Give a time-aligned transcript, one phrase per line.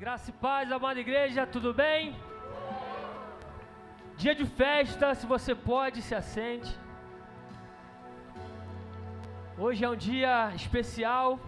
[0.00, 2.16] Graça e paz, amada igreja, tudo bem?
[4.16, 6.74] Dia de festa, se você pode, se assente.
[9.58, 11.38] Hoje é um dia especial,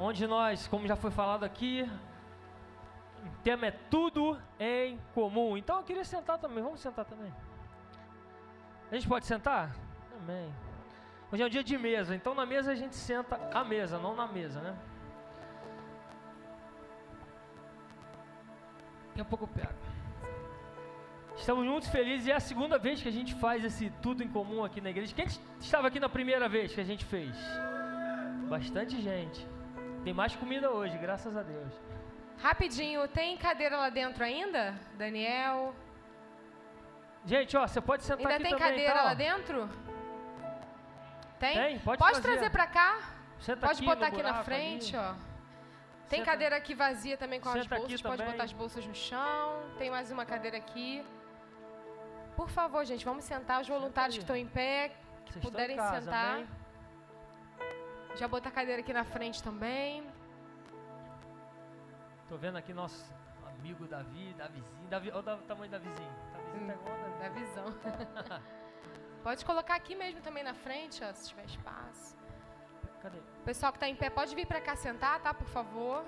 [0.00, 1.86] onde nós, como já foi falado aqui,
[3.22, 5.58] o tema é tudo em comum.
[5.58, 7.30] Então eu queria sentar também, vamos sentar também.
[8.90, 9.76] A gente pode sentar?
[10.22, 10.50] Amém.
[11.30, 14.16] Hoje é um dia de mesa, então na mesa a gente senta à mesa, não
[14.16, 14.74] na mesa, né?
[19.16, 19.72] Daqui a pouco eu pego.
[21.38, 24.28] Estamos muito felizes e é a segunda vez que a gente faz esse tudo em
[24.28, 25.14] comum aqui na igreja.
[25.14, 25.24] Quem
[25.58, 27.34] estava aqui na primeira vez que a gente fez?
[28.46, 29.46] Bastante gente.
[30.04, 31.72] Tem mais comida hoje, graças a Deus.
[32.42, 34.74] Rapidinho, tem cadeira lá dentro ainda?
[34.98, 35.74] Daniel?
[37.24, 39.70] Gente, ó, você pode sentar ainda aqui tem também, cadeira tá, lá dentro?
[41.38, 41.54] Tem?
[41.54, 42.50] Tem, pode Pode trazer.
[42.50, 42.98] pra cá?
[43.40, 45.06] Senta Pode aqui botar aqui na frente, ali.
[45.06, 45.35] ó.
[46.08, 48.02] Tem Senta- cadeira aqui vazia também com as Senta aqui bolsas.
[48.02, 48.32] Pode também.
[48.32, 49.62] botar as bolsas no chão.
[49.78, 51.04] Tem mais uma cadeira aqui.
[52.36, 53.60] Por favor, gente, vamos sentar.
[53.60, 54.18] Os voluntários aí.
[54.18, 54.88] que estão em pé,
[55.24, 56.34] Vocês estão em puderem casa, sentar.
[56.34, 56.48] amém?
[58.14, 60.06] Já botar a cadeira aqui na frente também.
[62.28, 63.12] Tô vendo aqui nosso
[63.48, 64.88] amigo Davi, Davizinho.
[64.88, 66.10] Davi, olha o tamanho da vizinha.
[66.32, 67.18] Davizinho tá igual a Davi.
[67.18, 67.64] Da visão.
[69.22, 72.16] pode colocar aqui mesmo também na frente, ó, se tiver espaço.
[73.06, 73.18] Cadê?
[73.18, 75.32] O pessoal que está em pé pode vir para cá sentar, tá?
[75.32, 76.04] Por favor.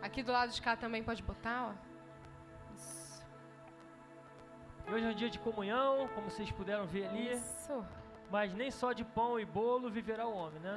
[0.00, 1.72] Aqui do lado de cá também pode botar, ó.
[2.74, 3.22] Isso.
[4.86, 7.34] E Hoje é um dia de comunhão, como vocês puderam ver ali.
[7.34, 7.84] Isso.
[8.30, 10.74] Mas nem só de pão e bolo viverá o homem, né?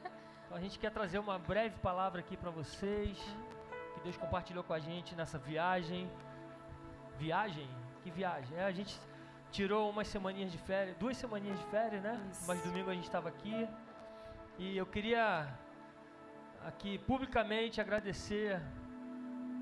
[0.46, 3.18] então a gente quer trazer uma breve palavra aqui para vocês,
[3.92, 6.10] que Deus compartilhou com a gente nessa viagem.
[7.18, 7.68] Viagem?
[8.02, 8.56] Que viagem?
[8.56, 8.98] É, a gente
[9.52, 12.18] tirou umas semaninhas de férias, duas semaninhas de férias, né?
[12.30, 12.44] Isso.
[12.48, 13.68] Mas domingo a gente estava aqui.
[14.58, 15.46] E eu queria
[16.66, 18.60] aqui publicamente agradecer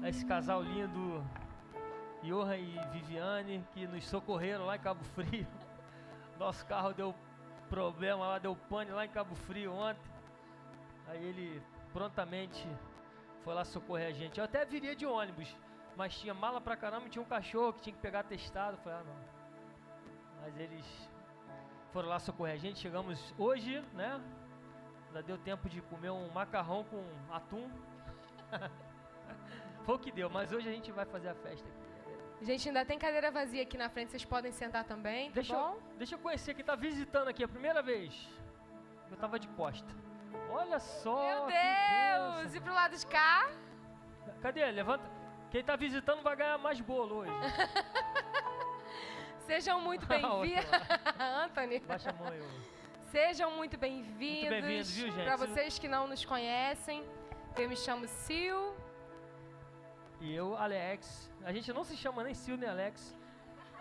[0.03, 1.25] a esse casal lindo,
[2.23, 5.47] Johan e Viviane, que nos socorreram lá em Cabo Frio.
[6.39, 7.15] Nosso carro deu
[7.69, 10.11] problema lá, deu pane lá em Cabo Frio ontem.
[11.09, 11.61] Aí ele
[11.93, 12.67] prontamente
[13.43, 14.39] foi lá socorrer a gente.
[14.39, 15.55] Eu até viria de ônibus,
[15.97, 18.77] mas tinha mala pra caramba e tinha um cachorro que tinha que pegar testado.
[18.77, 19.30] Eu Falei, ah não.
[20.41, 20.85] Mas eles
[21.93, 22.79] foram lá socorrer a gente.
[22.79, 24.21] Chegamos hoje, né?
[25.09, 27.69] Ainda deu tempo de comer um macarrão com atum.
[29.85, 32.45] Foi o que deu, mas hoje a gente vai fazer a festa aqui.
[32.45, 35.75] Gente, ainda tem cadeira vazia aqui na frente, vocês podem sentar também, tá Deixa bom?
[35.75, 38.29] eu, deixa eu conhecer quem tá visitando aqui a primeira vez.
[39.11, 39.95] Eu tava de costa.
[40.51, 41.23] Olha só.
[41.23, 42.55] Meu Deus!
[42.55, 43.51] E pro lado de cá?
[44.41, 44.65] Cadê?
[44.71, 45.05] Levanta.
[45.51, 47.33] Quem tá visitando vai ganhar mais bolo hoje.
[49.51, 50.65] Sejam muito bem-vindos.
[51.45, 51.81] Anthony.
[51.81, 53.01] Baixa a mão ô.
[53.11, 54.49] Sejam muito bem-vindos.
[54.49, 55.25] Muito bem-vindos, viu, gente?
[55.25, 57.05] Para vocês que não nos conhecem,
[57.59, 58.61] eu me chamo Sil.
[60.21, 61.29] E eu, Alex.
[61.45, 63.17] A gente não se chama nem Sil nem Alex.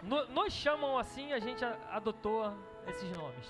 [0.01, 2.51] No- nos chamam assim, a gente adotou
[2.87, 3.47] esses nomes.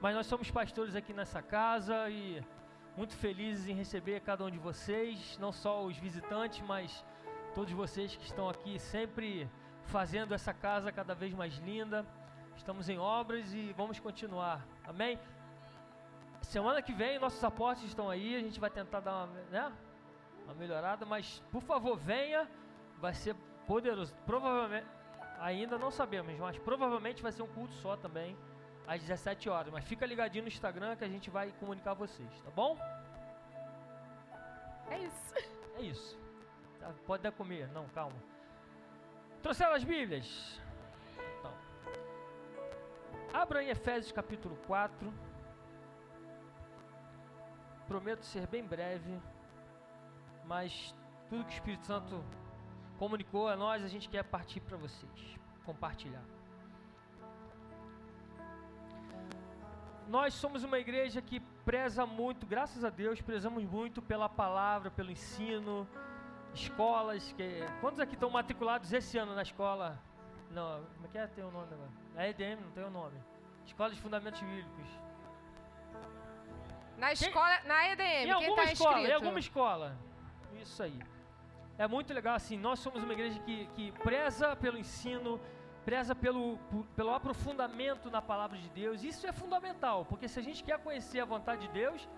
[0.00, 2.42] Mas nós somos pastores aqui nessa casa e
[2.96, 7.04] muito felizes em receber cada um de vocês, não só os visitantes, mas
[7.54, 9.46] todos vocês que estão aqui sempre
[9.86, 12.06] fazendo essa casa cada vez mais linda.
[12.56, 14.66] Estamos em obras e vamos continuar.
[14.84, 15.18] Amém?
[16.42, 19.72] Semana que vem nossos aportes estão aí, a gente vai tentar dar uma, né?
[20.44, 22.48] uma melhorada, mas por favor venha,
[22.98, 23.34] vai ser
[23.66, 24.14] poderoso.
[24.26, 24.86] Provavelmente,
[25.38, 28.36] ainda não sabemos, mas provavelmente vai ser um culto só também,
[28.86, 29.72] às 17 horas.
[29.72, 32.76] Mas fica ligadinho no Instagram que a gente vai comunicar a vocês, tá bom?
[34.90, 35.34] É isso.
[35.76, 36.18] É isso.
[36.78, 38.16] Tá, Pode dar comer, não, calma.
[39.42, 40.60] Trouxeram as Bíblias?
[41.38, 41.52] Então.
[43.32, 45.12] Abra em Efésios capítulo 4.
[47.88, 49.20] Prometo ser bem breve,
[50.44, 50.94] mas
[51.28, 52.24] tudo que o Espírito Santo
[52.98, 56.22] comunicou a nós, a gente quer partir para vocês, compartilhar.
[60.08, 65.10] Nós somos uma igreja que preza muito, graças a Deus, prezamos muito pela palavra, pelo
[65.10, 65.88] ensino,
[66.54, 67.32] escolas.
[67.32, 67.64] Que...
[67.80, 69.98] Quantos aqui estão matriculados esse ano na escola?
[70.50, 71.26] Não, como é que é?
[71.26, 71.90] Tem o nome agora?
[72.16, 73.18] A EDM não tem o nome.
[73.64, 74.88] Escola de Fundamentos Bíblicos.
[76.98, 79.10] Na escola, na EDM, Em quem alguma tá escola, inscrito?
[79.10, 79.96] em alguma escola.
[80.60, 81.00] Isso aí.
[81.78, 85.40] É muito legal assim, nós somos uma igreja que, que preza pelo ensino,
[85.84, 86.58] preza pelo,
[86.94, 89.02] pelo aprofundamento na palavra de Deus.
[89.02, 92.08] Isso é fundamental, porque se a gente quer conhecer a vontade de Deus,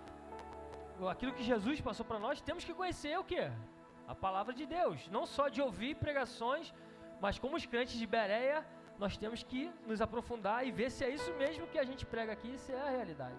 [1.09, 3.51] aquilo que Jesus passou para nós, temos que conhecer o quê?
[4.07, 5.09] A palavra de Deus.
[5.09, 6.73] Não só de ouvir pregações,
[7.21, 8.67] mas como os crentes de Bereia,
[8.99, 12.33] nós temos que nos aprofundar e ver se é isso mesmo que a gente prega
[12.33, 13.37] aqui, se é a realidade.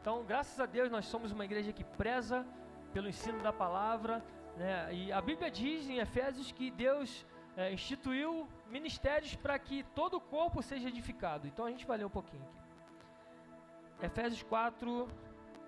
[0.00, 2.46] Então, graças a Deus, nós somos uma igreja que preza
[2.92, 4.24] pelo ensino da palavra.
[4.56, 4.94] Né?
[4.94, 7.26] E a Bíblia diz em Efésios que Deus
[7.56, 11.46] é, instituiu ministérios para que todo o corpo seja edificado.
[11.46, 14.06] Então a gente vai ler um pouquinho aqui.
[14.06, 15.08] Efésios 4,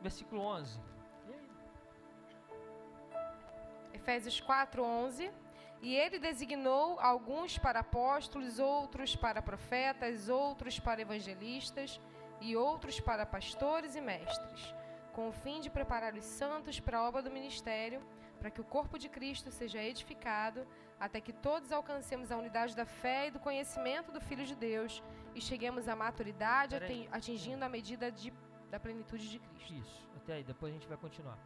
[0.01, 0.81] versículo 11.
[3.93, 5.31] Efésios 4, 11.
[5.81, 12.01] E ele designou alguns para apóstolos, outros para profetas, outros para evangelistas
[12.41, 14.75] e outros para pastores e mestres,
[15.13, 18.01] com o fim de preparar os santos para a obra do ministério,
[18.39, 20.67] para que o corpo de Cristo seja edificado,
[20.99, 25.03] até que todos alcancemos a unidade da fé e do conhecimento do Filho de Deus
[25.35, 26.77] e cheguemos à maturidade,
[27.11, 28.33] atingindo a medida de,
[28.71, 29.75] da plenitude de Cristo.
[29.75, 31.39] Isso, até aí, depois a gente vai continuar.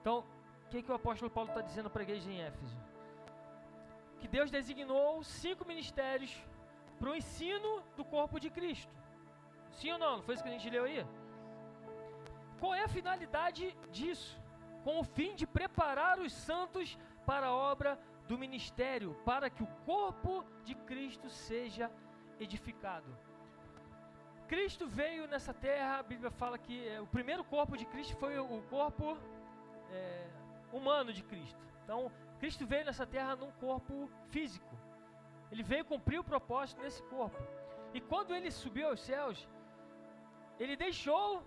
[0.00, 0.24] Então,
[0.66, 2.76] o que, que o apóstolo Paulo está dizendo para a igreja em Éfeso?
[4.20, 6.32] Que Deus designou cinco ministérios
[6.98, 8.92] para o ensino do corpo de Cristo.
[9.70, 10.16] Sim ou não?
[10.16, 11.06] Não foi isso que a gente leu aí?
[12.58, 14.40] Qual é a finalidade disso?
[14.82, 19.68] Com o fim de preparar os santos para a obra do ministério, para que o
[19.84, 21.90] corpo de Cristo seja
[22.40, 23.16] edificado.
[24.48, 28.38] Cristo veio nessa terra, a Bíblia fala que é, o primeiro corpo de Cristo foi
[28.38, 29.16] o corpo
[29.90, 30.26] é,
[30.76, 31.60] humano de Cristo.
[31.84, 34.74] Então, Cristo veio nessa terra num corpo físico.
[35.50, 37.40] Ele veio cumprir o propósito nesse corpo.
[37.94, 39.48] E quando ele subiu aos céus,
[40.58, 41.42] ele deixou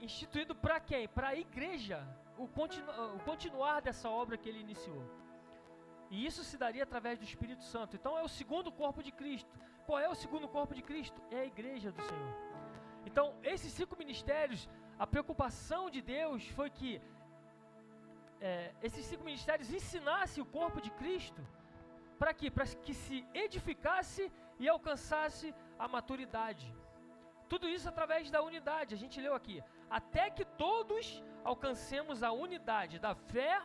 [0.00, 1.08] instituído para quem?
[1.08, 2.06] Para a igreja,
[2.36, 5.04] o, continu, o continuar dessa obra que ele iniciou.
[6.10, 7.96] E isso se daria através do Espírito Santo.
[7.96, 9.50] Então é o segundo corpo de Cristo.
[9.86, 11.20] Qual é o segundo corpo de Cristo?
[11.30, 12.34] É a igreja do Senhor.
[13.06, 14.68] Então, esses cinco ministérios,
[14.98, 17.00] a preocupação de Deus foi que
[18.48, 21.42] é, esses cinco ministérios ensinassem o corpo de Cristo
[22.22, 22.48] para quê?
[22.56, 24.22] Para que se edificasse
[24.62, 25.46] e alcançasse
[25.76, 26.66] a maturidade.
[27.48, 29.56] Tudo isso através da unidade, a gente leu aqui.
[29.90, 31.04] Até que todos
[31.42, 33.60] alcancemos a unidade da fé,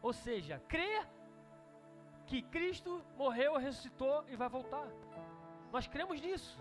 [0.00, 1.02] ou seja, crer
[2.28, 4.86] que Cristo morreu, ressuscitou e vai voltar.
[5.72, 6.56] Nós cremos nisso.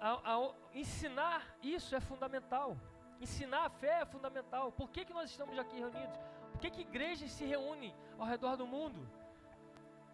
[0.00, 2.76] A, ensinar isso é fundamental.
[3.20, 4.70] Ensinar a fé é fundamental.
[4.72, 6.18] Por que, que nós estamos aqui reunidos?
[6.52, 9.00] Por que, que igrejas se reúnem ao redor do mundo?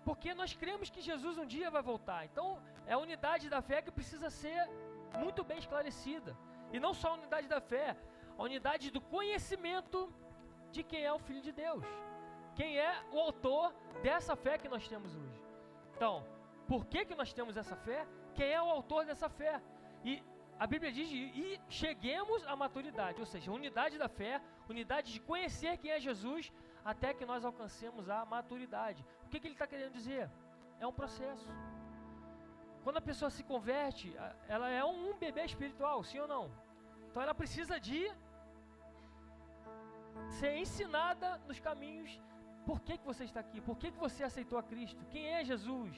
[0.04, 2.24] Porque nós cremos que Jesus um dia vai voltar.
[2.24, 4.68] Então, é a unidade da fé que precisa ser
[5.18, 6.36] muito bem esclarecida.
[6.72, 7.96] E não só a unidade da fé,
[8.36, 10.12] a unidade do conhecimento
[10.70, 11.84] de quem é o Filho de Deus
[12.54, 15.42] quem é o autor dessa fé que nós temos hoje.
[15.96, 16.24] Então,
[16.66, 18.06] por que, que nós temos essa fé?
[18.34, 19.60] Quem é o autor dessa fé?
[20.04, 20.22] E
[20.58, 25.78] a Bíblia diz: e cheguemos à maturidade, ou seja, unidade da fé, unidade de conhecer
[25.78, 26.52] quem é Jesus,
[26.84, 29.04] até que nós alcancemos a maturidade.
[29.24, 30.30] O que, que ele está querendo dizer?
[30.78, 31.48] É um processo.
[32.82, 34.14] Quando a pessoa se converte,
[34.46, 36.50] ela é um bebê espiritual, sim ou não?
[37.08, 38.12] Então ela precisa de
[40.28, 42.20] ser ensinada nos caminhos
[42.66, 43.60] por que, que você está aqui?
[43.60, 45.04] Por que, que você aceitou a Cristo?
[45.10, 45.94] Quem é Jesus?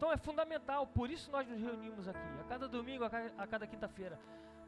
[0.00, 3.66] Então é fundamental, por isso nós nos reunimos aqui, a cada domingo, a cada, cada
[3.66, 4.18] quinta-feira.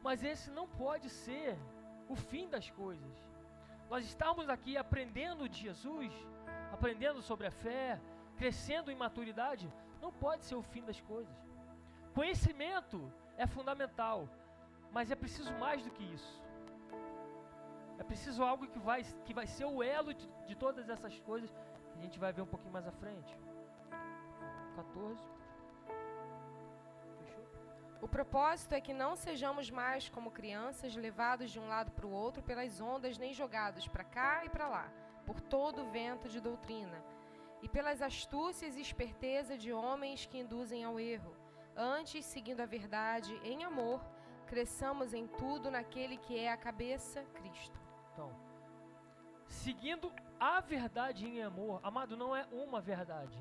[0.03, 1.57] Mas esse não pode ser
[2.07, 3.15] o fim das coisas.
[3.89, 6.13] Nós estamos aqui aprendendo de Jesus,
[6.71, 7.99] aprendendo sobre a fé,
[8.37, 11.35] crescendo em maturidade, não pode ser o fim das coisas.
[12.13, 14.29] Conhecimento é fundamental,
[14.91, 16.43] mas é preciso mais do que isso.
[17.97, 21.49] É preciso algo que vai, que vai ser o elo de, de todas essas coisas
[21.91, 23.35] que a gente vai ver um pouquinho mais à frente.
[24.73, 25.19] 14.
[27.19, 27.45] Fechou?
[28.01, 32.11] O propósito é que não sejamos mais como crianças levados de um lado para o
[32.11, 34.91] outro pelas ondas, nem jogados para cá e para lá,
[35.25, 37.03] por todo o vento de doutrina,
[37.61, 41.35] e pelas astúcias e esperteza de homens que induzem ao erro.
[41.75, 44.01] Antes, seguindo a verdade em amor,
[44.45, 47.79] cresçamos em tudo naquele que é a cabeça, Cristo.
[48.11, 48.52] Então,
[49.53, 53.37] seguindo a verdade em amor, amado, não é uma verdade.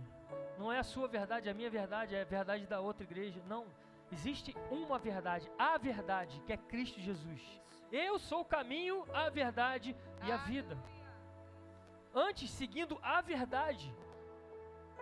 [0.58, 3.42] Não é a sua verdade, a minha verdade, é a verdade da outra igreja.
[3.46, 3.66] Não.
[4.12, 7.42] Existe uma verdade, a verdade, que é Cristo Jesus.
[7.90, 10.76] Eu sou o caminho, a verdade e a vida.
[12.14, 13.92] Antes, seguindo a verdade.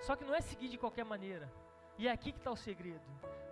[0.03, 1.53] Só que não é seguir de qualquer maneira.
[1.99, 3.03] E é aqui que está o segredo.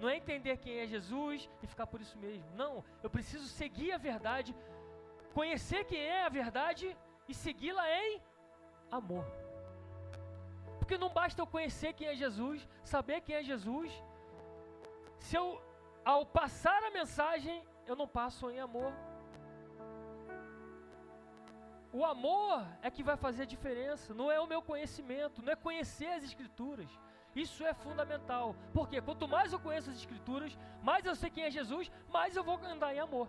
[0.01, 2.49] Não é entender quem é Jesus e ficar por isso mesmo.
[2.55, 4.55] Não, eu preciso seguir a verdade
[5.35, 6.97] conhecer quem é a verdade
[7.29, 8.23] e segui-la em
[8.91, 9.25] amor.
[10.79, 13.93] Porque não basta eu conhecer quem é Jesus, saber quem é Jesus,
[15.19, 15.61] se eu,
[16.05, 18.93] ao passar a mensagem, eu não passo em amor.
[21.93, 25.57] O amor é que vai fazer a diferença, não é o meu conhecimento, não é
[25.57, 26.91] conhecer as Escrituras.
[27.35, 31.51] Isso é fundamental, porque quanto mais eu conheço as Escrituras, mais eu sei quem é
[31.51, 33.29] Jesus, mais eu vou andar em amor.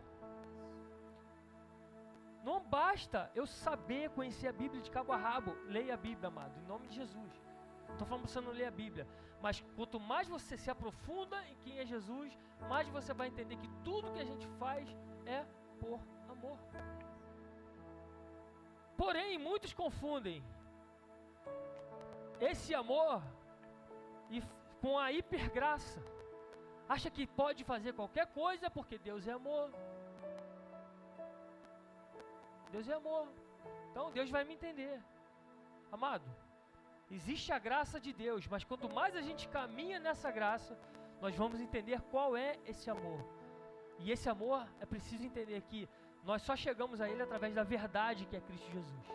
[2.44, 5.56] Não basta eu saber conhecer a Bíblia de cabo a rabo.
[5.66, 7.32] Leia a Bíblia, amado, em nome de Jesus.
[7.92, 9.08] Estou falando para você não ler a Bíblia.
[9.42, 13.70] Mas quanto mais você se aprofunda em quem é Jesus, mais você vai entender que
[13.84, 14.88] tudo que a gente faz
[15.26, 15.46] é
[15.80, 16.58] por amor.
[18.98, 20.44] Porém, muitos confundem
[22.40, 23.22] esse amor
[24.30, 24.42] e
[24.82, 26.02] com a hipergraça.
[26.88, 29.72] Acha que pode fazer qualquer coisa porque Deus é amor.
[32.72, 33.28] Deus é amor.
[33.92, 35.02] Então Deus vai me entender.
[35.92, 36.26] Amado,
[37.10, 40.78] existe a graça de Deus, mas quanto mais a gente caminha nessa graça,
[41.22, 43.26] nós vamos entender qual é esse amor.
[44.00, 45.90] E esse amor é preciso entender que
[46.24, 49.06] nós só chegamos a ele através da verdade que é Cristo Jesus.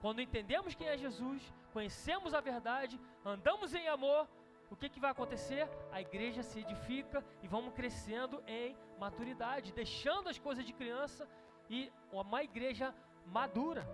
[0.00, 1.40] Quando entendemos quem é Jesus,
[1.72, 4.26] conhecemos a verdade, andamos em amor,
[4.72, 5.68] o que, que vai acontecer?
[5.92, 11.28] A igreja se edifica e vamos crescendo em maturidade, deixando as coisas de criança
[11.68, 12.94] e uma igreja
[13.26, 13.86] madura.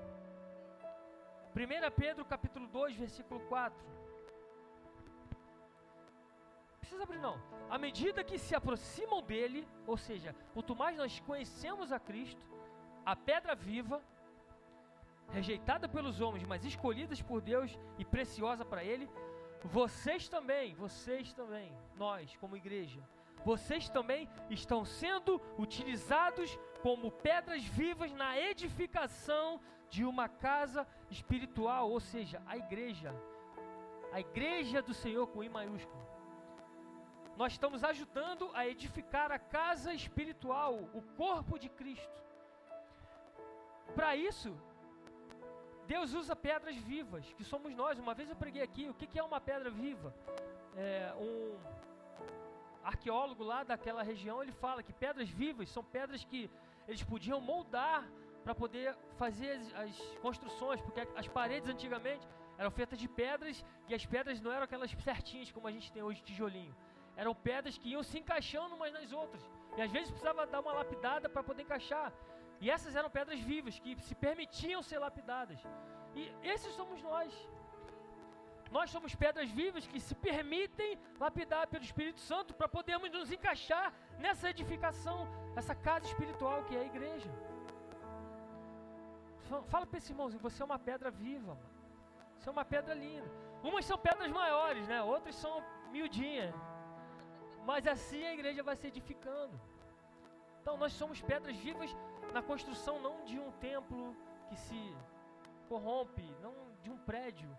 [1.54, 3.76] 1 Pedro capítulo 2, versículo 4.
[6.80, 7.40] Precisa abrir não.
[7.68, 12.44] À medida que se aproximam dele, ou seja, quanto mais nós conhecemos a Cristo,
[13.04, 14.02] a pedra viva,
[15.30, 19.08] rejeitada pelos homens, mas escolhida por Deus e preciosa para ele,
[19.62, 23.00] vocês também, vocês também, nós como igreja,
[23.44, 32.00] vocês também estão sendo utilizados como pedras vivas na edificação de uma casa espiritual, ou
[32.00, 33.14] seja, a igreja,
[34.12, 36.06] a igreja do Senhor com I maiúsculo.
[37.36, 42.22] Nós estamos ajudando a edificar a casa espiritual, o corpo de Cristo.
[43.94, 44.56] Para isso,
[45.86, 47.98] Deus usa pedras vivas, que somos nós.
[47.98, 50.12] Uma vez eu preguei aqui, o que, é uma pedra viva?
[50.76, 51.56] É, um
[52.82, 56.50] arqueólogo lá daquela região, ele fala que pedras vivas são pedras que
[56.86, 58.08] eles podiam moldar
[58.42, 63.94] para poder fazer as, as, construções, porque as paredes antigamente eram feitas de pedras e
[63.94, 66.74] as pedras não eram aquelas certinhas como a gente tem hoje tijolinho.
[67.16, 69.42] Eram pedras que iam se encaixando umas nas outras.
[69.76, 72.12] E às vezes precisava dar uma lapidada para poder encaixar.
[72.60, 75.60] E essas eram pedras vivas que se permitiam ser lapidadas.
[76.14, 77.32] E esses somos nós.
[78.70, 83.92] Nós somos pedras vivas que se permitem lapidar pelo Espírito Santo para podermos nos encaixar
[84.18, 87.30] nessa edificação, essa casa espiritual que é a igreja.
[89.72, 91.78] Fala para esse irmãozinho, você é uma pedra viva, mano.
[92.38, 93.28] Você é uma pedra linda.
[93.62, 95.02] Umas são pedras maiores, né?
[95.02, 96.54] Outras são miudinhas.
[97.64, 99.58] Mas assim a igreja vai se edificando.
[100.60, 101.90] Então nós somos pedras vivas
[102.32, 104.14] na construção não de um templo
[104.48, 104.96] que se
[105.68, 107.50] corrompe, não de um prédio,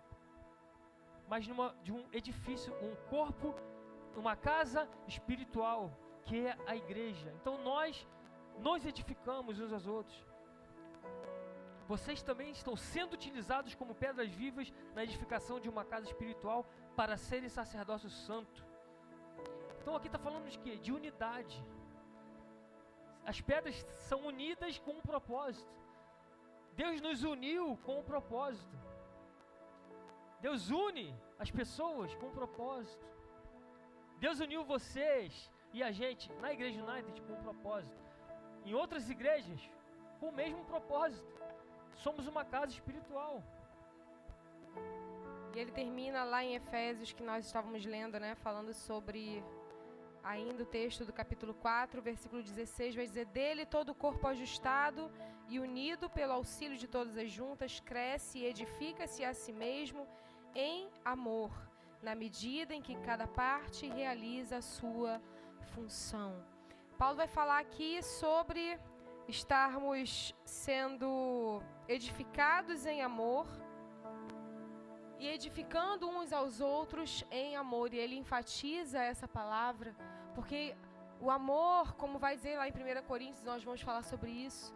[1.30, 3.54] mas numa, de um edifício, um corpo,
[4.16, 7.32] uma casa espiritual, que é a igreja.
[7.40, 8.04] Então nós
[8.58, 10.26] nos edificamos uns aos outros.
[11.86, 17.16] Vocês também estão sendo utilizados como pedras vivas na edificação de uma casa espiritual para
[17.16, 18.66] serem sacerdócio santo.
[19.80, 20.76] Então aqui está falando de quê?
[20.78, 21.64] De unidade.
[23.24, 25.72] As pedras são unidas com um propósito.
[26.74, 28.89] Deus nos uniu com um propósito.
[30.40, 33.06] Deus une as pessoas com um propósito.
[34.18, 38.02] Deus uniu vocês e a gente na Igreja United com um propósito.
[38.64, 39.60] Em outras igrejas,
[40.18, 41.32] com o mesmo propósito.
[41.94, 43.42] Somos uma casa espiritual.
[45.54, 49.42] E ele termina lá em Efésios que nós estávamos lendo, né, falando sobre
[50.22, 55.10] ainda o texto do capítulo 4, versículo 16, vai dizer: Dele todo o corpo ajustado
[55.48, 60.06] e unido pelo auxílio de todas as juntas, cresce e edifica-se a si mesmo
[60.54, 61.50] em amor,
[62.02, 65.20] na medida em que cada parte realiza a sua
[65.74, 66.44] função.
[66.98, 68.78] Paulo vai falar aqui sobre
[69.28, 73.46] estarmos sendo edificados em amor
[75.18, 77.92] e edificando uns aos outros em amor.
[77.92, 79.94] E ele enfatiza essa palavra,
[80.34, 80.74] porque
[81.20, 84.74] o amor, como vai dizer lá em 1 Coríntios, nós vamos falar sobre isso,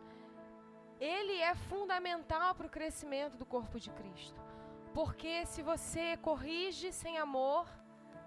[1.00, 4.40] ele é fundamental para o crescimento do corpo de Cristo.
[4.98, 7.66] Porque se você corrige sem amor,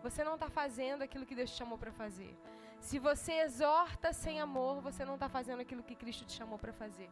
[0.03, 2.38] você não está fazendo aquilo que Deus te chamou para fazer.
[2.79, 6.74] Se você exorta sem amor, você não está fazendo aquilo que Cristo te chamou para
[6.74, 7.09] fazer.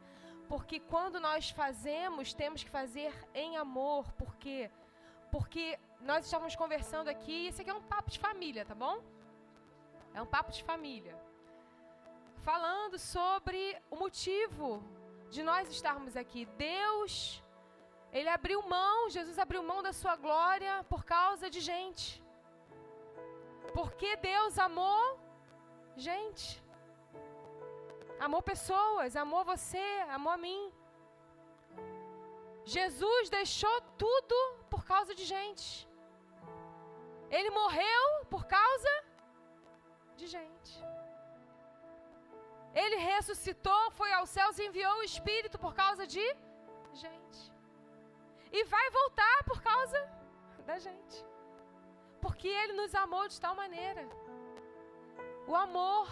[0.47, 4.11] Porque quando nós fazemos, temos que fazer em amor.
[4.13, 4.69] Por quê?
[5.31, 9.01] Porque nós estávamos conversando aqui, isso aqui é um papo de família, tá bom?
[10.13, 11.17] É um papo de família.
[12.43, 14.83] Falando sobre o motivo
[15.29, 16.45] de nós estarmos aqui.
[16.57, 17.43] Deus,
[18.17, 22.05] Ele abriu mão, Jesus abriu mão da sua glória por causa de gente.
[23.77, 25.05] Porque Deus amou
[26.07, 26.47] gente.
[28.25, 30.61] Amou pessoas, amou você, amou a mim.
[32.75, 34.37] Jesus deixou tudo
[34.69, 35.67] por causa de gente.
[37.37, 38.93] Ele morreu por causa
[40.15, 40.73] de gente.
[42.83, 46.25] Ele ressuscitou, foi aos céus e enviou o Espírito por causa de
[47.03, 47.54] gente.
[48.57, 49.99] E vai voltar por causa
[50.69, 51.17] da gente.
[52.23, 54.03] Porque Ele nos amou de tal maneira.
[55.51, 56.07] O amor.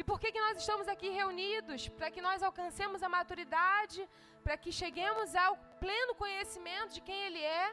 [0.00, 1.88] E por que, que nós estamos aqui reunidos?
[1.96, 4.00] Para que nós alcancemos a maturidade,
[4.44, 7.66] para que cheguemos ao pleno conhecimento de quem Ele é.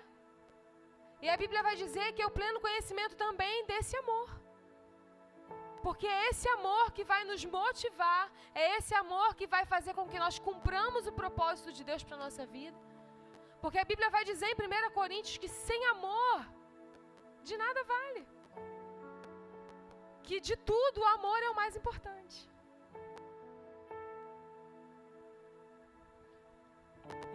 [1.24, 4.30] E a Bíblia vai dizer que é o pleno conhecimento também desse amor.
[5.86, 8.26] Porque é esse amor que vai nos motivar,
[8.64, 12.18] é esse amor que vai fazer com que nós cumpramos o propósito de Deus para
[12.18, 12.95] a nossa vida.
[13.66, 16.40] Porque a Bíblia vai dizer em 1 Coríntios que sem amor,
[17.48, 18.22] de nada vale.
[20.22, 22.38] Que de tudo o amor é o mais importante.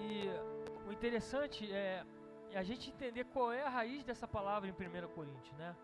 [0.08, 0.12] E
[0.88, 2.06] o interessante é,
[2.52, 5.74] é a gente entender qual é a raiz dessa palavra em 1 Coríntios, né?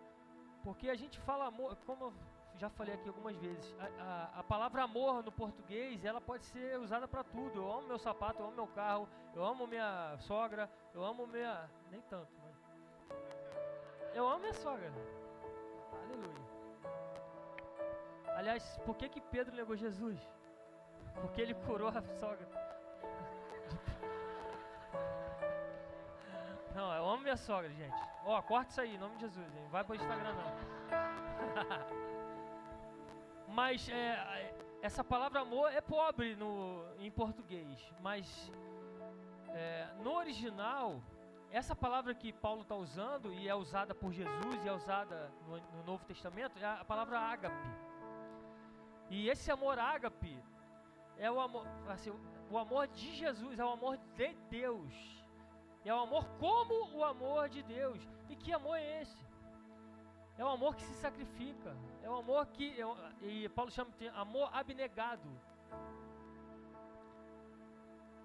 [0.63, 2.15] Porque a gente fala amor, como
[2.59, 6.79] já falei aqui algumas vezes, a, a, a, palavra amor no português, ela pode ser
[6.79, 7.61] usada para tudo.
[7.61, 11.69] Eu amo meu sapato, eu amo meu carro, eu amo minha sogra, eu amo minha...
[11.91, 12.55] nem tanto, mas...
[14.15, 14.91] Eu amo minha sogra.
[15.93, 16.47] Aleluia.
[18.37, 20.19] Aliás, por que que Pedro negou Jesus?
[21.21, 22.49] Porque ele curou a sogra.
[26.75, 27.97] Não, eu amo minha sogra, gente.
[28.25, 29.71] Ó, oh, corta isso aí, em nome de Jesus, gente.
[29.71, 32.07] Vai pro Instagram não.
[33.57, 37.91] Mas é, essa palavra amor é pobre no, em português.
[38.03, 38.53] Mas
[39.49, 41.03] é, no original,
[41.51, 45.57] essa palavra que Paulo está usando e é usada por Jesus e é usada no,
[45.57, 47.69] no Novo Testamento é a palavra ágape.
[49.09, 50.39] E esse amor ágape
[51.17, 52.13] é o amor, assim,
[52.51, 54.93] o amor de Jesus, é o amor de Deus.
[55.83, 58.07] É o amor como o amor de Deus.
[58.29, 59.26] E que amor é esse?
[60.39, 61.75] É um amor que se sacrifica.
[62.03, 62.67] É um amor que.
[62.81, 62.87] É,
[63.27, 65.29] e Paulo chama de amor abnegado.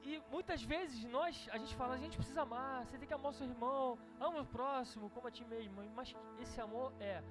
[0.03, 3.31] E muitas vezes nós, a gente fala, a gente precisa amar, você tem que amar
[3.31, 5.83] o seu irmão, ama o próximo como a ti mesmo.
[5.95, 7.23] Mas esse amor é.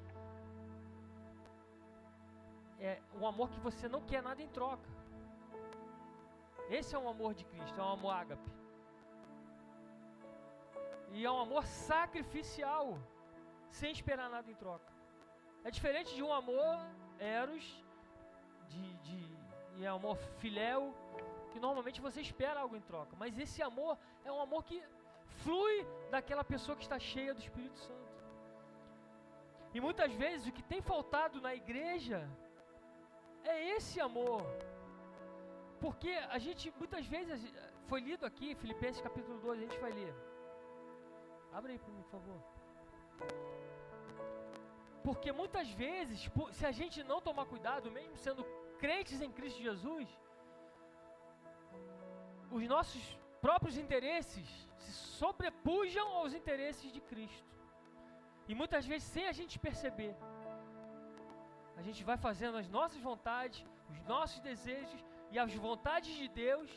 [2.78, 4.88] É um amor que você não quer nada em troca.
[6.70, 8.50] Esse é um amor de Cristo, é um amor ágape.
[11.12, 12.96] E é um amor sacrificial
[13.70, 14.92] sem esperar nada em troca.
[15.64, 16.78] É diferente de um amor
[17.18, 17.64] eros,
[18.68, 19.18] de, de,
[19.76, 20.94] e é amor filéu,
[21.50, 23.14] que normalmente você espera algo em troca.
[23.18, 24.82] Mas esse amor é um amor que
[25.42, 28.10] flui daquela pessoa que está cheia do Espírito Santo.
[29.72, 32.28] E muitas vezes o que tem faltado na igreja
[33.44, 34.42] é esse amor.
[35.80, 37.40] Porque a gente, muitas vezes,
[37.88, 40.14] foi lido aqui, Filipenses capítulo 2, a gente vai ler.
[41.52, 42.40] Abre aí para mim, por favor.
[45.02, 48.44] Porque muitas vezes, se a gente não tomar cuidado, mesmo sendo
[48.78, 50.08] crentes em Cristo Jesus,
[52.50, 53.02] os nossos
[53.40, 54.46] próprios interesses
[54.78, 57.50] se sobrepujam aos interesses de Cristo.
[58.48, 60.14] E muitas vezes, sem a gente perceber,
[61.76, 66.70] a gente vai fazendo as nossas vontades, os nossos desejos e as vontades de Deus,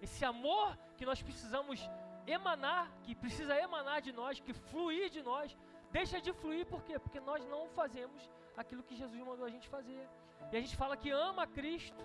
[0.00, 1.78] esse amor que nós precisamos
[2.26, 5.56] emanar, que precisa emanar de nós, que fluir de nós,
[5.98, 6.98] deixa de fluir, por quê?
[6.98, 8.20] Porque nós não fazemos
[8.56, 10.04] aquilo que Jesus mandou a gente fazer.
[10.50, 12.04] E a gente fala que ama Cristo.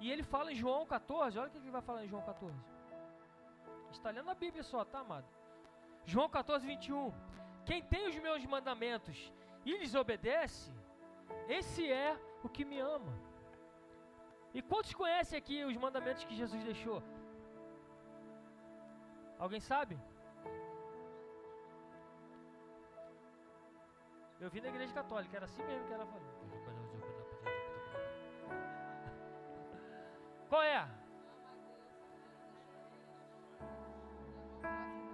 [0.00, 2.56] E ele fala em João 14, olha o que ele vai falar em João 14.
[3.90, 5.28] Está lendo a Bíblia só, tá, amado?
[6.06, 7.12] João 14, 21.
[7.66, 9.18] Quem tem os meus mandamentos
[9.64, 10.72] e lhes obedece,
[11.48, 13.12] esse é o que me ama.
[14.54, 17.02] E quantos conhecem aqui os mandamentos que Jesus deixou?
[19.38, 19.98] Alguém sabe?
[24.40, 26.28] Eu vi na igreja católica, era assim mesmo que ela falou.
[30.48, 30.88] Qual é?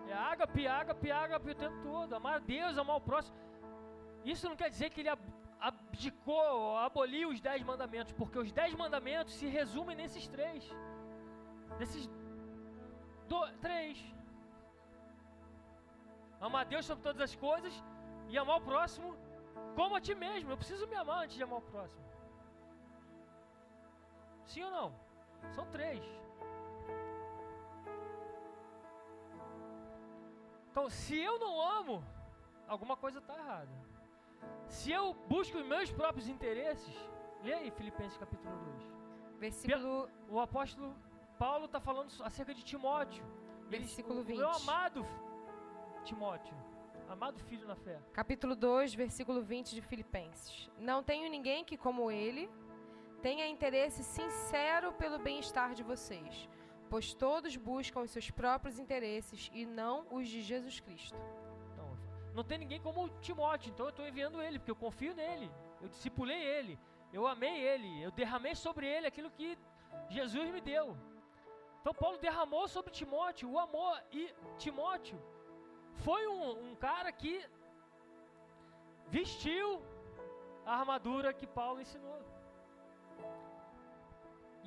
[0.08, 2.14] É ágape, ágape, ágape o tempo todo.
[2.14, 3.36] Amar Deus, amar o próximo.
[4.24, 5.10] Isso não quer dizer que ele
[5.60, 10.62] abdicou, aboliu os dez mandamentos, porque os dez mandamentos se resumem nesses três.
[11.80, 12.06] Nesses
[13.28, 13.98] do, três.
[16.40, 17.74] Amar Deus sobre todas as coisas
[18.28, 19.16] e amar o próximo
[19.74, 20.50] como a ti mesmo.
[20.50, 22.04] Eu preciso me amar antes de amar o próximo.
[24.44, 24.94] Sim ou não?
[25.50, 26.02] São três.
[30.70, 32.04] Então, se eu não amo,
[32.68, 33.70] alguma coisa está errada.
[34.66, 36.94] Se eu busco os meus próprios interesses,
[37.42, 38.82] Lê aí Filipenses capítulo 2.
[39.38, 40.96] Versículo, O apóstolo
[41.38, 43.24] Paulo está falando acerca de Timóteo.
[43.68, 44.38] Ele- Versículo o 20.
[44.38, 45.06] Meu amado
[46.02, 46.56] Timóteo,
[47.08, 48.00] amado filho na fé.
[48.12, 50.70] capítulo 2, versículo 20 de Filipenses.
[50.78, 52.50] Não tenho ninguém que, como ele,
[53.22, 56.48] tenha interesse sincero pelo bem-estar de vocês,
[56.90, 61.18] pois todos buscam os seus próprios interesses e não os de Jesus Cristo.
[61.76, 61.98] Não,
[62.34, 65.50] não tem ninguém como Timóteo, então eu estou enviando ele, porque eu confio nele.
[65.80, 66.78] Eu discipulei ele,
[67.12, 69.56] eu amei ele, eu derramei sobre ele aquilo que
[70.08, 70.96] Jesus me deu.
[71.80, 75.18] Então Paulo derramou sobre Timóteo o amor e Timóteo
[76.04, 77.34] foi um, um cara que
[79.08, 79.82] vestiu
[80.64, 82.18] a armadura que Paulo ensinou.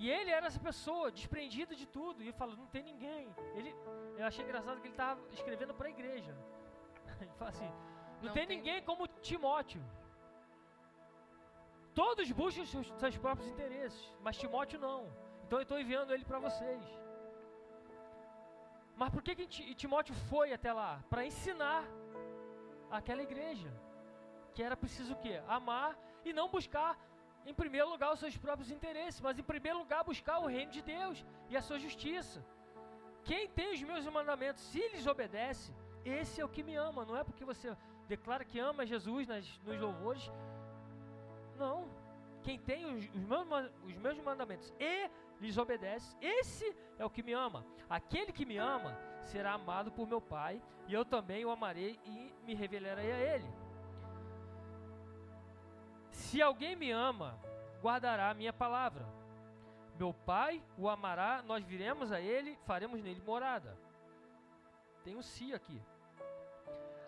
[0.02, 2.24] E ele era essa pessoa, desprendido de tudo.
[2.24, 3.24] E fala, não tem ninguém.
[3.54, 3.76] Ele,
[4.18, 6.34] eu achei engraçado que ele estava escrevendo para a igreja.
[7.20, 7.72] Ele fala assim:
[8.22, 9.84] não, Não tem, tem ninguém como Timóteo.
[11.94, 15.12] Todos buscam seus, seus próprios interesses, mas Timóteo não.
[15.44, 16.82] Então eu estou enviando ele para vocês.
[19.00, 20.92] Mas por que, que Ti- Timóteo foi até lá?
[21.10, 21.84] Para ensinar
[22.98, 23.72] aquela igreja.
[24.54, 25.36] Que era preciso o quê?
[25.48, 25.92] Amar
[26.26, 26.92] e não buscar,
[27.46, 30.82] em primeiro lugar, os seus próprios interesses, mas em primeiro lugar buscar o reino de
[30.82, 32.40] Deus e a sua justiça.
[33.24, 37.06] Quem tem os meus mandamentos, se lhes obedece, esse é o que me ama.
[37.06, 37.76] Não é porque você
[38.08, 40.30] declara que ama Jesus nas, nos louvores.
[41.58, 41.78] Não.
[42.44, 47.34] Quem tem os, meus, os meus mandamentos e lhes obedece, esse é o que me
[47.34, 47.66] ama.
[47.90, 52.34] Aquele que me ama será amado por meu Pai, e eu também o amarei e
[52.46, 53.54] me revelarei a ele.
[56.12, 57.40] Se alguém me ama,
[57.82, 59.06] guardará a minha palavra.
[59.98, 63.78] Meu Pai o amará, nós viremos a ele, faremos nele morada.
[65.04, 65.82] Tem um si aqui.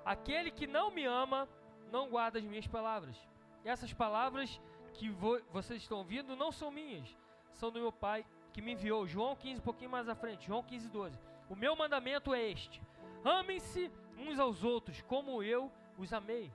[0.04, 1.48] Aquele que não me ama,
[1.92, 3.16] não guarda as minhas palavras.
[3.64, 4.60] Essas palavras
[4.94, 7.08] que vo- vocês estão ouvindo não são minhas,
[7.54, 9.08] são do meu Pai que me enviou.
[9.08, 11.18] João 15, um pouquinho mais à frente, João 15, 12.
[11.50, 12.82] O meu mandamento é este:
[13.24, 16.52] amem-se uns aos outros, como eu os amei.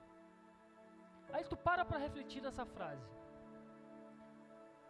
[1.33, 3.05] Aí tu para para refletir nessa frase.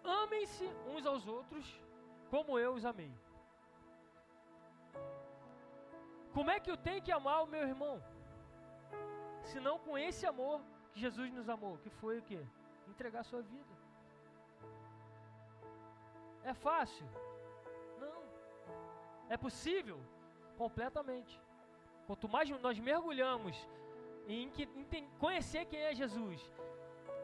[0.03, 1.65] Amem-se uns aos outros,
[2.29, 3.11] como eu os amei.
[6.33, 8.01] Como é que eu tenho que amar o meu irmão?
[9.43, 12.45] Se não com esse amor que Jesus nos amou, que foi o quê?
[12.87, 13.73] Entregar sua vida.
[16.43, 17.05] É fácil?
[17.99, 18.21] Não.
[19.29, 19.99] É possível?
[20.57, 21.41] Completamente.
[22.05, 23.55] Quanto mais nós mergulhamos
[24.27, 26.39] em enten- conhecer quem é Jesus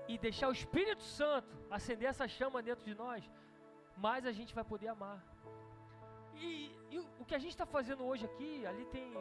[0.08, 3.24] e deixar o Espírito Santo acender essa chama dentro de nós,
[3.96, 5.24] mais a gente vai poder amar.
[6.36, 9.14] E, e o que a gente está fazendo hoje aqui, ali tem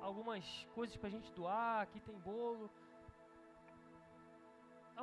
[0.00, 2.68] algumas coisas para a gente doar, aqui tem bolo.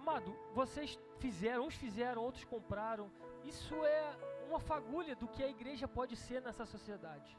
[0.02, 0.90] Amado, vocês
[1.24, 3.06] fizeram, uns fizeram, outros compraram.
[3.52, 4.04] Isso é
[4.48, 7.32] uma fagulha do que a igreja pode ser nessa sociedade.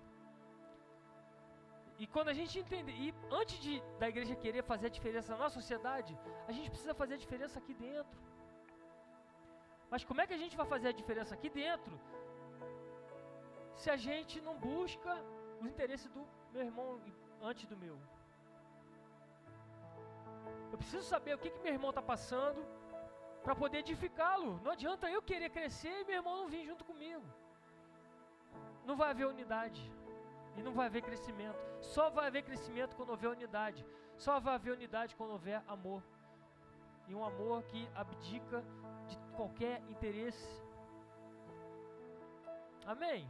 [2.02, 5.48] E quando a gente entende, e antes de da igreja querer fazer a diferença na
[5.58, 6.12] sociedade,
[6.50, 8.18] a gente precisa fazer a diferença aqui dentro.
[9.92, 11.94] Mas como é que a gente vai fazer a diferença aqui dentro
[13.82, 15.12] se a gente não busca
[15.60, 16.88] os interesses do meu irmão
[17.50, 17.98] antes do meu?
[20.72, 22.64] Eu preciso saber o que, que meu irmão está passando
[23.42, 24.60] para poder edificá-lo.
[24.64, 27.24] Não adianta eu querer crescer e meu irmão não vir junto comigo.
[28.84, 29.82] Não vai haver unidade.
[30.56, 31.58] E não vai haver crescimento.
[31.80, 33.84] Só vai haver crescimento quando houver unidade.
[34.16, 36.02] Só vai haver unidade quando houver amor.
[37.08, 38.62] E um amor que abdica
[39.08, 40.48] de qualquer interesse.
[42.86, 43.28] Amém?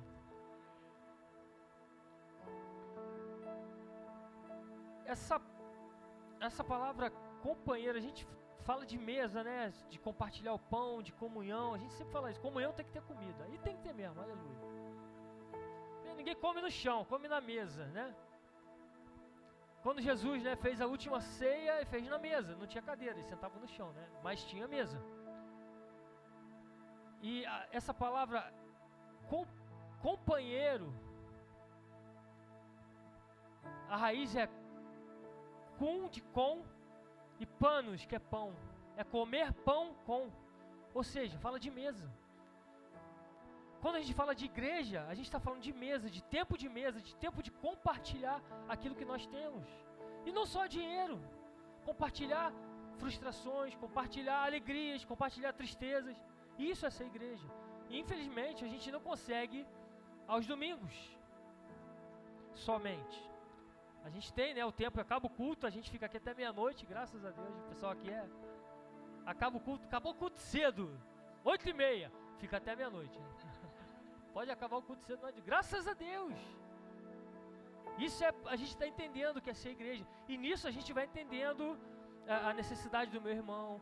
[5.05, 5.41] Essa,
[6.41, 7.13] essa palavra
[7.49, 8.27] companheiro, a gente
[8.69, 9.73] fala de mesa, né?
[9.93, 11.75] De compartilhar o pão, de comunhão.
[11.75, 12.41] A gente sempre fala isso.
[12.49, 13.43] Comunhão tem que ter comida.
[13.53, 14.61] E tem que ter mesmo, aleluia.
[16.21, 18.15] Ninguém come no chão, come na mesa, né?
[19.83, 23.23] Quando Jesus né, fez a última ceia, ele fez na mesa, não tinha cadeira, ele
[23.23, 24.07] sentava no chão, né?
[24.23, 24.99] Mas tinha mesa.
[27.23, 28.53] E a, essa palavra
[29.31, 29.47] com,
[30.03, 30.93] companheiro,
[33.89, 34.47] a raiz é
[35.79, 36.63] cum de com
[37.43, 38.49] e panos, que é pão.
[38.97, 40.31] É comer pão com.
[40.93, 42.07] Ou seja, fala de mesa.
[43.81, 46.69] Quando a gente fala de igreja, a gente está falando de mesa, de tempo de
[46.69, 49.67] mesa, de tempo de compartilhar aquilo que nós temos.
[50.27, 51.19] E não só dinheiro.
[51.85, 52.53] Compartilhar
[52.99, 56.17] frustrações, compartilhar alegrias, compartilhar tristezas.
[56.59, 57.49] Isso é ser igreja.
[57.89, 59.67] E infelizmente a gente não consegue
[60.29, 60.95] aos domingos.
[62.55, 63.30] Somente.
[64.05, 64.65] A gente tem, né?
[64.65, 67.59] O tempo acaba o culto, a gente fica aqui até meia-noite, graças a Deus.
[67.59, 68.29] O pessoal aqui é.
[69.27, 70.99] Acaba o culto, acabou o culto cedo.
[71.45, 73.19] 8 e meia, fica até meia-noite.
[74.33, 76.35] Pode acabar o culto cedo, é graças a Deus.
[77.99, 80.07] Isso é, a gente está entendendo o que é ser igreja.
[80.29, 81.79] E nisso a gente vai entendendo
[82.27, 83.81] a, a necessidade do meu irmão.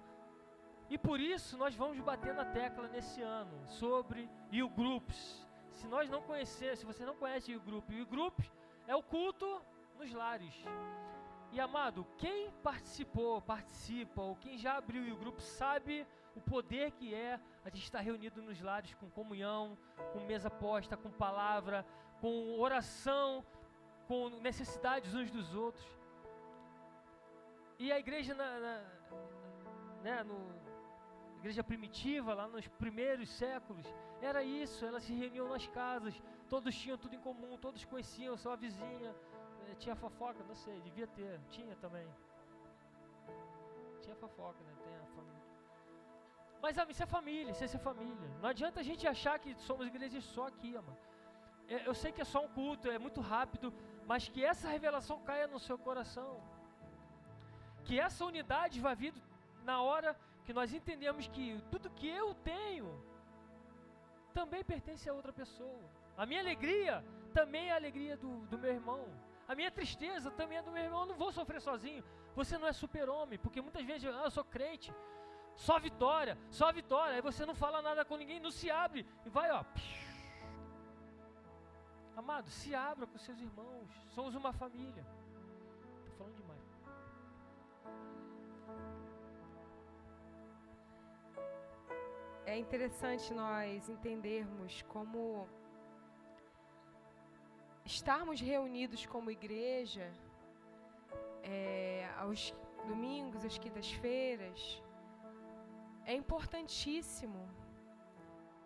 [0.90, 5.46] E por isso nós vamos bater na tecla nesse ano sobre o Groups.
[5.70, 8.42] Se nós não conhecer, se você não conhece o grupo, o grupo
[8.86, 9.62] é o culto
[9.98, 10.54] nos lares.
[11.50, 16.06] E amado, quem participou, participa, ou quem já abriu o grupo sabe
[16.36, 19.76] o poder que é a gente estar reunido nos lares com comunhão,
[20.12, 21.84] com mesa posta, com palavra,
[22.20, 23.44] com oração,
[24.06, 25.86] com necessidades uns dos outros.
[27.78, 28.82] E a igreja na, na
[30.02, 30.38] né, no,
[31.38, 33.86] igreja primitiva, lá nos primeiros séculos,
[34.20, 38.56] era isso, elas se reuniam nas casas, todos tinham tudo em comum, todos conheciam sua
[38.56, 39.14] vizinha,
[39.76, 42.08] tinha fofoca, não sei, devia ter, tinha também.
[44.00, 44.72] Tinha fofoca, né?
[44.84, 45.38] Tem a família.
[46.62, 48.30] Mas isso é família, isso é família.
[48.40, 50.96] Não adianta a gente achar que somos igrejas só aqui, mano.
[51.68, 53.72] É, eu sei que é só um culto, é muito rápido,
[54.06, 56.40] mas que essa revelação caia no seu coração.
[57.84, 59.14] Que essa unidade vai vir
[59.64, 62.88] na hora que nós entendemos que tudo que eu tenho
[64.32, 65.84] também pertence a outra pessoa.
[66.16, 67.04] A minha alegria
[67.34, 69.04] também é a alegria do, do meu irmão.
[69.48, 71.00] A minha tristeza também é do meu irmão.
[71.02, 72.04] Eu não vou sofrer sozinho.
[72.36, 74.94] Você não é super-homem, porque muitas vezes ah, eu sou crente,
[75.56, 77.14] só vitória, só vitória.
[77.14, 79.64] Aí você não fala nada com ninguém, não se abre e vai, ó.
[82.14, 83.88] Amado, se abra com seus irmãos.
[84.08, 85.06] Somos uma família.
[86.04, 86.68] Estou falando demais.
[92.48, 95.46] é interessante nós entendermos como
[97.96, 100.06] estarmos reunidos como igreja
[101.42, 102.54] é, aos
[102.86, 104.82] domingos, às quintas-feiras,
[106.04, 107.42] é importantíssimo.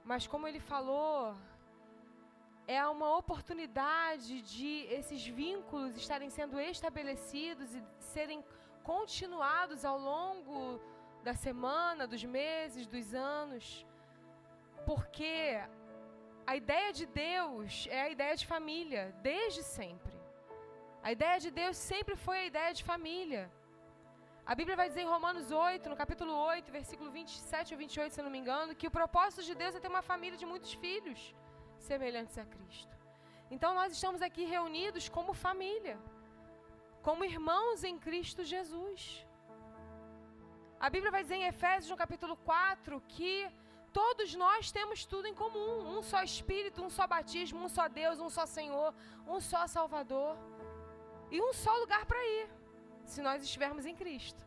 [0.04, 1.36] Mas como ele falou,
[2.66, 8.44] é uma oportunidade de esses vínculos estarem sendo estabelecidos e serem
[8.82, 10.80] continuados ao longo
[11.22, 13.86] da semana, dos meses, dos anos.
[14.84, 15.60] Porque
[16.46, 20.14] a ideia de Deus é a ideia de família, desde sempre.
[21.02, 23.50] A ideia de Deus sempre foi a ideia de família.
[24.44, 28.22] A Bíblia vai dizer em Romanos 8, no capítulo 8, versículo 27 ou 28, se
[28.22, 31.20] não me engano, que o propósito de Deus é ter uma família de muitos filhos
[31.78, 32.94] semelhantes a Cristo.
[33.54, 35.96] Então nós estamos aqui reunidos como família,
[37.02, 39.26] como irmãos em Cristo Jesus.
[40.80, 43.48] A Bíblia vai dizer em Efésios, no capítulo 4, que
[43.92, 48.20] todos nós temos tudo em comum: um só Espírito, um só batismo, um só Deus,
[48.20, 48.94] um só Senhor,
[49.26, 50.36] um só Salvador
[51.30, 52.48] e um só lugar para ir,
[53.04, 54.42] se nós estivermos em Cristo.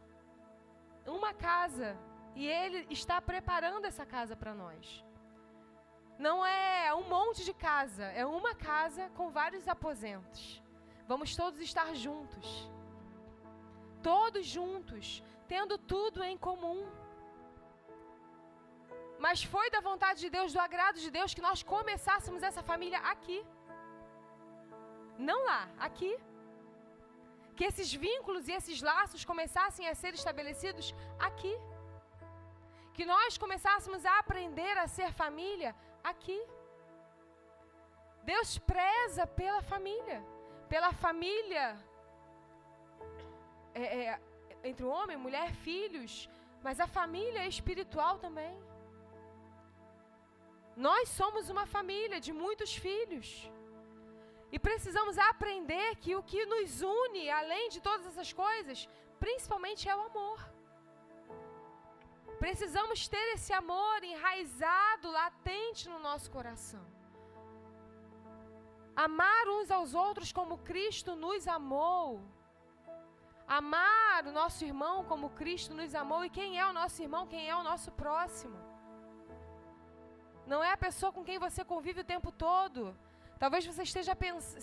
[1.05, 1.97] Uma casa,
[2.35, 5.03] e Ele está preparando essa casa para nós.
[6.17, 10.61] Não é um monte de casa, é uma casa com vários aposentos.
[11.07, 12.69] Vamos todos estar juntos.
[14.01, 16.87] Todos juntos, tendo tudo em comum.
[19.25, 22.99] Mas foi da vontade de Deus, do agrado de Deus, que nós começássemos essa família
[23.13, 23.39] aqui.
[25.29, 26.11] Não lá, aqui.
[27.55, 30.87] Que esses vínculos e esses laços começassem a ser estabelecidos
[31.27, 31.53] aqui.
[32.95, 35.71] Que nós começássemos a aprender a ser família
[36.11, 36.39] aqui.
[38.31, 40.19] Deus preza pela família,
[40.73, 41.65] pela família
[43.73, 44.19] é, é,
[44.69, 46.13] entre homem, mulher, filhos,
[46.67, 48.53] mas a família espiritual também.
[50.75, 53.49] Nós somos uma família de muitos filhos.
[54.51, 58.87] E precisamos aprender que o que nos une, além de todas essas coisas,
[59.19, 60.39] principalmente é o amor.
[62.39, 66.85] Precisamos ter esse amor enraizado, latente no nosso coração.
[68.95, 72.21] Amar uns aos outros como Cristo nos amou.
[73.47, 76.23] Amar o nosso irmão como Cristo nos amou.
[76.25, 77.27] E quem é o nosso irmão?
[77.27, 78.64] Quem é o nosso próximo?
[80.51, 82.95] Não é a pessoa com quem você convive o tempo todo.
[83.43, 84.13] Talvez você esteja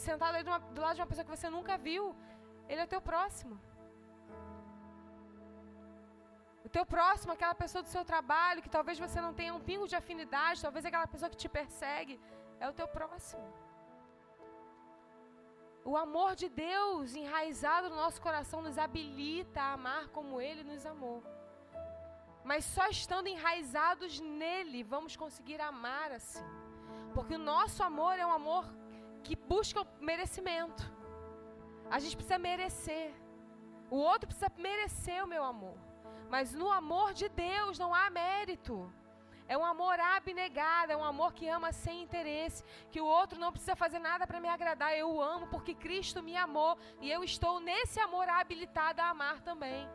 [0.09, 2.15] sentado aí do lado de uma pessoa que você nunca viu.
[2.69, 3.61] Ele é o teu próximo.
[6.65, 9.89] O teu próximo, aquela pessoa do seu trabalho, que talvez você não tenha um pingo
[9.89, 12.21] de afinidade, talvez aquela pessoa que te persegue,
[12.61, 13.45] é o teu próximo.
[15.85, 20.87] O amor de Deus enraizado no nosso coração nos habilita a amar como Ele nos
[20.87, 21.23] amou.
[22.45, 26.45] Mas só estando enraizados nele vamos conseguir amar assim.
[27.15, 28.65] Porque o nosso amor é um amor
[29.23, 30.83] que busca o merecimento.
[31.91, 33.13] A gente precisa merecer.
[33.91, 35.79] O outro precisa merecer o meu amor.
[36.29, 38.91] Mas no amor de Deus não há mérito.
[39.47, 43.53] É um amor abnegado, é um amor que ama sem interesse, que o outro não
[43.53, 44.97] precisa fazer nada para me agradar.
[44.97, 49.87] Eu amo porque Cristo me amou e eu estou nesse amor habilitado a amar também.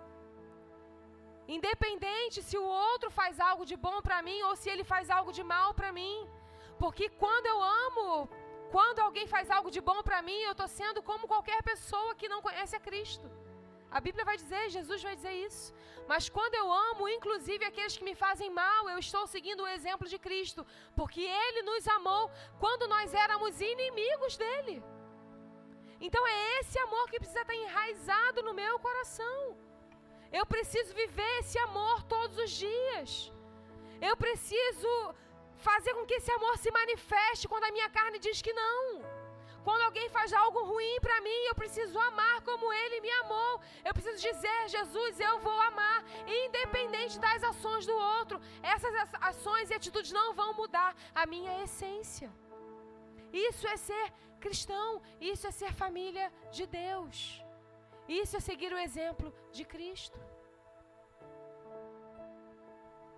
[1.47, 5.31] Independente se o outro faz algo de bom para mim ou se ele faz algo
[5.38, 6.15] de mal para mim.
[6.81, 8.29] Porque quando eu amo,
[8.75, 12.31] quando alguém faz algo de bom para mim, eu estou sendo como qualquer pessoa que
[12.33, 13.27] não conhece a Cristo.
[13.89, 15.73] A Bíblia vai dizer, Jesus vai dizer isso.
[16.12, 20.07] Mas quando eu amo, inclusive aqueles que me fazem mal, eu estou seguindo o exemplo
[20.13, 22.29] de Cristo, porque Ele nos amou
[22.60, 24.83] quando nós éramos inimigos dele.
[25.99, 29.66] Então é esse amor que precisa estar enraizado no meu coração.
[30.31, 33.31] Eu preciso viver esse amor todos os dias.
[34.01, 35.15] Eu preciso
[35.57, 39.01] fazer com que esse amor se manifeste quando a minha carne diz que não.
[39.63, 43.59] Quando alguém faz algo ruim para mim, eu preciso amar como ele me amou.
[43.83, 48.39] Eu preciso dizer, Jesus, eu vou amar, independente das ações do outro.
[48.63, 52.31] Essas ações e atitudes não vão mudar a minha essência.
[53.33, 57.43] Isso é ser cristão, isso é ser família de Deus.
[58.07, 60.19] Isso é seguir o exemplo de Cristo.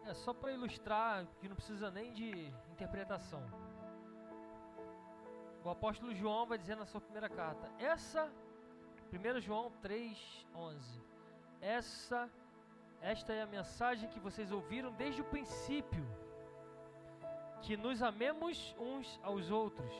[0.05, 3.43] É só para ilustrar que não precisa nem de interpretação
[5.63, 8.31] o apóstolo João vai dizer na sua primeira carta: Essa,
[9.13, 11.01] 1 João 3, 11.
[11.61, 12.29] Essa,
[13.01, 16.05] esta é a mensagem que vocês ouviram desde o princípio:
[17.61, 19.93] que nos amemos uns aos outros.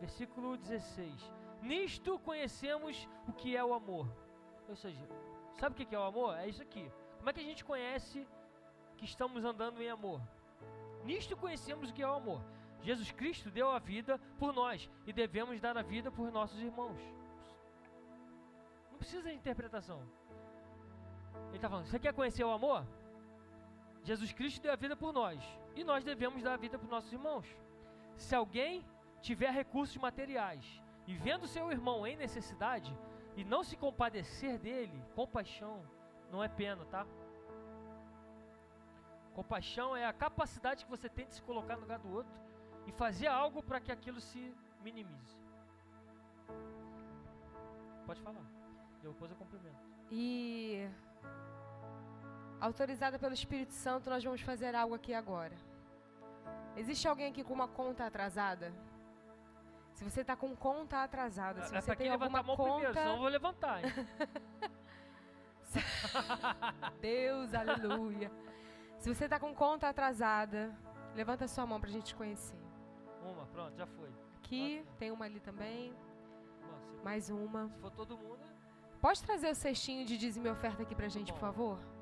[0.00, 1.12] Versículo 16:
[1.62, 4.08] Nisto conhecemos o que é o amor.
[4.68, 5.08] Ou seja,
[5.54, 6.36] sabe o que é o amor?
[6.36, 6.90] É isso aqui.
[7.16, 8.26] Como é que a gente conhece
[8.96, 10.20] que estamos andando em amor?
[11.04, 12.42] Nisto conhecemos o que é o amor
[12.82, 17.00] Jesus Cristo deu a vida por nós e devemos dar a vida por nossos irmãos.
[18.90, 20.00] Não precisa de interpretação.
[21.48, 22.86] Ele está falando: você quer conhecer o amor?
[24.04, 25.42] Jesus Cristo deu a vida por nós
[25.74, 27.46] e nós devemos dar a vida por nossos irmãos.
[28.16, 28.84] Se alguém
[29.20, 30.64] tiver recursos materiais
[31.08, 32.94] e vendo seu irmão em necessidade
[33.34, 35.82] e não se compadecer dele, compaixão
[36.30, 37.06] não é pena, tá?
[39.32, 42.32] Compaixão é a capacidade que você tem de se colocar no lugar do outro
[42.86, 45.34] e fazer algo para que aquilo se minimize.
[48.04, 48.44] Pode falar.
[49.02, 49.80] Depois eu cumprimento.
[50.10, 50.86] E
[52.60, 55.56] autorizada pelo Espírito Santo, nós vamos fazer algo aqui agora.
[56.76, 58.74] Existe alguém aqui com uma conta atrasada?
[59.98, 63.18] Se você está com conta atrasada, se é você tem alguma conta, primeiro, senão eu
[63.18, 63.80] vou levantar.
[67.02, 68.30] Deus, aleluia.
[69.00, 70.72] Se você está com conta atrasada,
[71.16, 72.56] levanta sua mão para a gente conhecer.
[73.24, 74.08] Uma, pronto, já foi.
[74.36, 75.92] Aqui, tem uma ali também.
[76.62, 77.66] Nossa, Mais uma.
[77.66, 78.38] Se for todo mundo.
[79.00, 81.38] Pode trazer o cestinho de dízimo e oferta aqui pra gente, Bom.
[81.38, 81.97] por favor?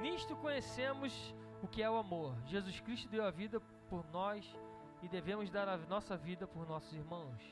[0.00, 2.34] Nisto conhecemos o que é o amor.
[2.46, 4.50] Jesus Cristo deu a vida por nós
[5.02, 7.42] e devemos dar a nossa vida por nossos irmãos.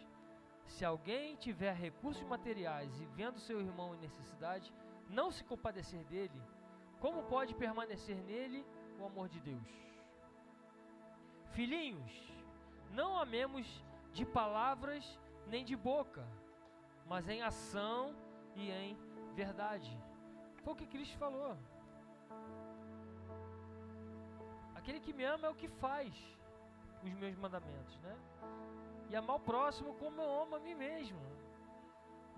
[0.67, 4.73] Se alguém tiver recursos materiais e vendo seu irmão em necessidade,
[5.09, 6.43] não se compadecer dele,
[7.01, 8.65] como pode permanecer nele
[8.99, 9.69] o amor de Deus?
[11.53, 12.33] Filhinhos,
[12.93, 13.67] não amemos
[14.13, 16.27] de palavras nem de boca,
[17.07, 18.15] mas em ação
[18.55, 18.97] e em
[19.35, 19.99] verdade.
[20.63, 21.57] Foi o que Cristo falou.
[24.89, 26.15] Aquele que me ama é o que faz
[27.05, 28.17] os meus mandamentos, né?
[29.11, 31.21] E amar o próximo como eu amo a mim mesmo.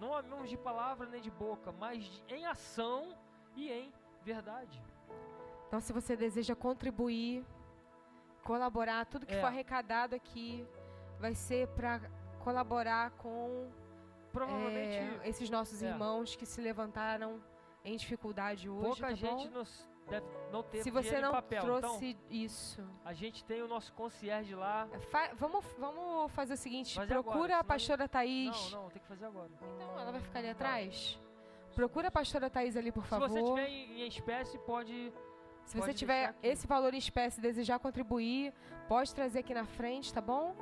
[0.01, 3.17] Não amemos de palavra nem de boca, mas em ação
[3.55, 3.93] e em
[4.25, 4.83] verdade.
[5.69, 7.47] Então, se você deseja contribuir,
[8.43, 9.41] colaborar, tudo que é.
[9.41, 10.67] for arrecadado aqui
[11.21, 12.01] vai ser para
[12.41, 13.71] colaborar com
[14.33, 15.89] provavelmente é, esses nossos é.
[15.89, 17.41] irmãos que se levantaram
[17.85, 19.01] em dificuldade hoje.
[19.01, 21.62] Pouca tá gente nos deve não ter Se você não papel.
[21.62, 22.85] trouxe então, isso.
[23.05, 24.88] A gente tem o nosso concierge lá.
[24.92, 28.73] É, fa vamos, vamos fazer o seguinte, fazer procura agora, a pastora Thaís.
[28.73, 29.50] Não, não, tem que fazer agora.
[29.77, 31.19] Então, ela vai ficar ali atrás?
[31.75, 33.29] Procura a pastora Thaís ali, por favor.
[33.29, 35.13] Se você tiver em, em espécie, pode.
[35.65, 38.52] Se pode você tiver esse valor em espécie e desejar contribuir,
[38.88, 40.56] pode trazer aqui na frente, tá bom?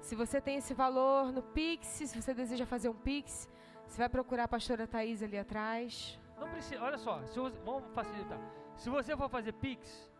[0.00, 3.50] Se você tem esse valor no Pix, se você deseja fazer um Pix,
[3.86, 6.18] você vai procurar a pastora Thaís ali atrás.
[6.38, 7.20] Não precisa, olha só,
[7.64, 8.61] vamos facilitar.
[8.82, 10.10] Se você for fazer Pix.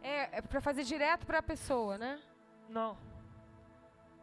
[0.00, 2.20] É, é para fazer direto para a pessoa, né?
[2.68, 2.96] Não.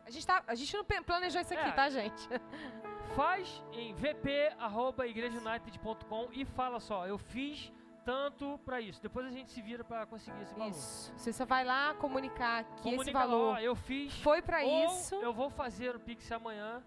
[0.06, 2.30] A gente, tá, a gente não planejou isso aqui, é, tá, gente?
[3.18, 7.70] Faz em vp.igrejaunited.com e fala só, eu fiz
[8.06, 9.02] tanto para isso.
[9.02, 10.70] Depois a gente se vira para conseguir esse valor.
[10.70, 11.14] Isso.
[11.18, 15.16] Você só vai lá comunicar que Comunica esse valor eu fiz foi para isso.
[15.16, 16.82] Eu vou fazer o Pix amanhã.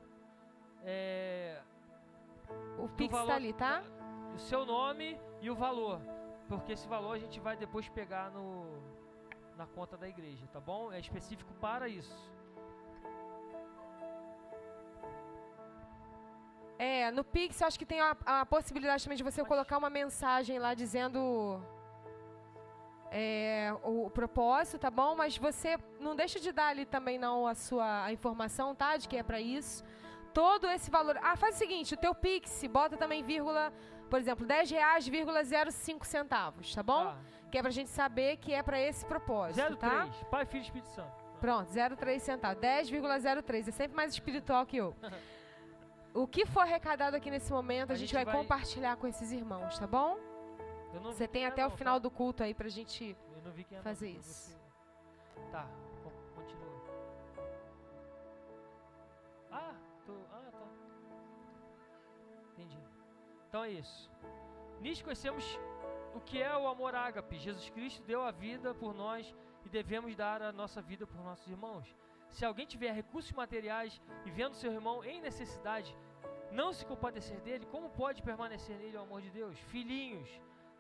[0.83, 1.61] É,
[2.79, 3.83] O Pix está ali, tá?
[4.35, 6.14] O seu nome e o valor.
[6.49, 8.67] Porque esse valor a gente vai depois pegar no,
[9.57, 10.93] na conta da igreja, tá bom?
[10.93, 12.17] É específico para isso.
[16.79, 19.49] É, no Pix eu acho que tem a, a possibilidade também de você Mas...
[19.49, 21.63] colocar uma mensagem lá dizendo
[23.11, 25.15] é, o, o, propósito, tá bom?
[25.15, 28.97] Mas você não deixa de dar ali também não a sua a informação, tá?
[28.97, 29.85] De que é para isso.
[30.33, 31.17] Todo esse valor.
[31.23, 33.73] Ah, faz o seguinte, o teu Pix, bota também vírgula,
[34.09, 37.09] por exemplo, 10 reais, vírgula 05 centavos, tá bom?
[37.09, 37.17] Ah.
[37.51, 40.09] Que é pra gente saber que é para esse propósito, 03, tá?
[40.31, 41.25] Pai, Filho e Espírito Santo.
[41.41, 42.61] Pronto, 03 centavos.
[42.61, 43.69] 10,03.
[43.69, 44.97] É sempre mais espiritual que eu.
[46.15, 49.07] o que for arrecadado aqui nesse momento, a, a gente, gente vai, vai, compartilhar com
[49.07, 50.17] esses irmãos, tá bom?
[51.03, 51.99] Você tem até não, o final tá?
[51.99, 53.17] do culto aí pra gente
[53.83, 54.57] fazer não, isso.
[55.51, 55.69] Tá,
[63.55, 64.11] Então é isso.
[64.81, 65.45] Nisso conhecemos
[66.13, 67.39] o que é o amor ágape.
[67.39, 69.33] Jesus Cristo deu a vida por nós
[69.65, 71.87] e devemos dar a nossa vida por nossos irmãos.
[72.31, 75.97] Se alguém tiver recursos materiais e vendo seu irmão em necessidade,
[76.51, 79.57] não se compadecer dele, como pode permanecer nele o amor de Deus?
[79.71, 80.29] Filhinhos,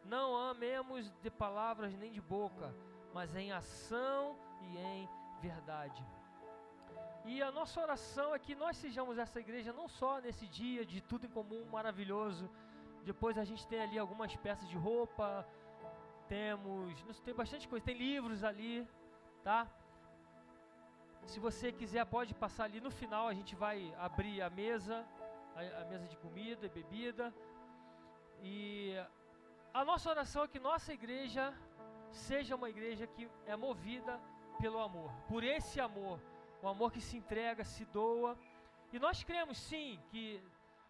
[0.04, 2.74] não amemos de palavras nem de boca,
[3.12, 5.08] mas em ação e em
[5.40, 6.04] verdade.
[7.26, 11.00] E a nossa oração é que nós sejamos essa igreja não só nesse dia de
[11.00, 12.50] tudo em comum maravilhoso.
[13.04, 15.46] Depois a gente tem ali algumas peças de roupa,
[16.28, 18.88] temos, tem bastante coisa, tem livros ali,
[19.42, 19.60] tá?
[21.26, 23.28] Se você quiser, pode passar ali no final.
[23.28, 25.06] A gente vai abrir a mesa,
[25.56, 27.32] a, a mesa de comida e bebida.
[28.42, 28.94] E
[29.72, 31.52] a nossa oração é que nossa igreja
[32.10, 34.20] seja uma igreja que é movida
[34.60, 36.20] pelo amor, por esse amor,
[36.62, 38.38] o amor que se entrega, se doa.
[38.92, 40.40] E nós cremos sim que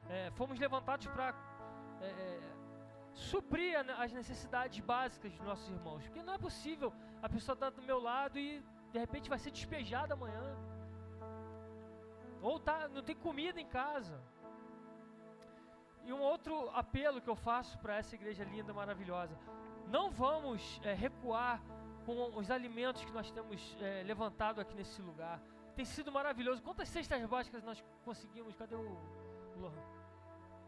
[0.09, 1.33] é, fomos levantados para
[2.01, 2.41] é, é,
[3.13, 6.93] suprir as necessidades básicas dos nossos irmãos, porque não é possível
[7.23, 10.57] a pessoa estar do meu lado e de repente vai ser despejada amanhã.
[12.41, 14.21] Ou tá, não tem comida em casa.
[16.05, 19.39] E um outro apelo que eu faço para essa igreja linda, maravilhosa:
[19.87, 21.63] não vamos é, recuar
[22.05, 25.41] com os alimentos que nós temos é, levantado aqui nesse lugar.
[25.75, 26.63] Tem sido maravilhoso.
[26.63, 28.55] Quantas cestas básicas nós conseguimos?
[28.55, 28.99] Cadê o
[29.57, 29.83] Lohan?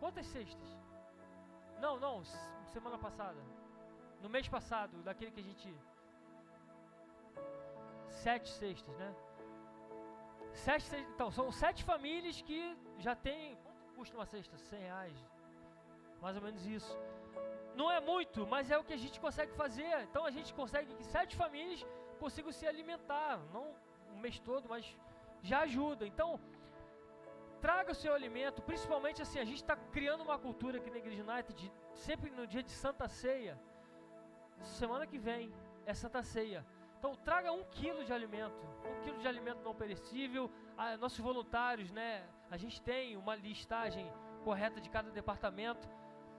[0.00, 0.75] Quantas cestas?
[1.80, 2.24] Não, não,
[2.72, 3.40] semana passada.
[4.22, 5.74] No mês passado, daquele que a gente
[8.08, 9.14] sete cestas, né?
[10.52, 13.56] Sete cestas, então, são sete famílias que já tem.
[13.56, 14.56] Quanto custa uma cesta?
[14.56, 15.16] 100 reais.
[16.20, 16.92] Mais ou menos isso.
[17.74, 19.92] Não é muito, mas é o que a gente consegue fazer.
[20.08, 21.84] Então a gente consegue que sete famílias
[22.18, 23.38] consigam se alimentar.
[23.52, 23.64] Não
[24.14, 24.84] o mês todo, mas
[25.42, 26.06] já ajuda.
[26.06, 26.40] Então,
[27.60, 28.62] traga o seu alimento.
[28.62, 32.62] Principalmente assim, a gente está criando uma cultura aqui na Igreja United, sempre no dia
[32.62, 33.58] de Santa Ceia.
[34.62, 35.52] Semana que vem
[35.84, 36.64] é Santa Ceia.
[36.98, 40.50] Então traga um quilo de alimento, um quilo de alimento não perecível.
[40.76, 42.24] Ah, nossos voluntários, né?
[42.50, 44.10] A gente tem uma listagem
[44.44, 45.88] correta de cada departamento.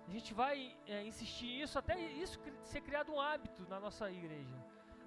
[0.08, 4.56] A gente vai é, insistir nisso até isso ser criado um hábito na nossa igreja.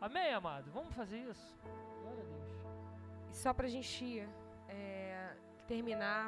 [0.00, 0.70] Amém, amado?
[0.70, 1.58] Vamos fazer isso.
[2.02, 2.50] Glória a Deus.
[3.30, 4.26] E só para a gente
[4.68, 5.09] é,
[5.72, 6.24] terminar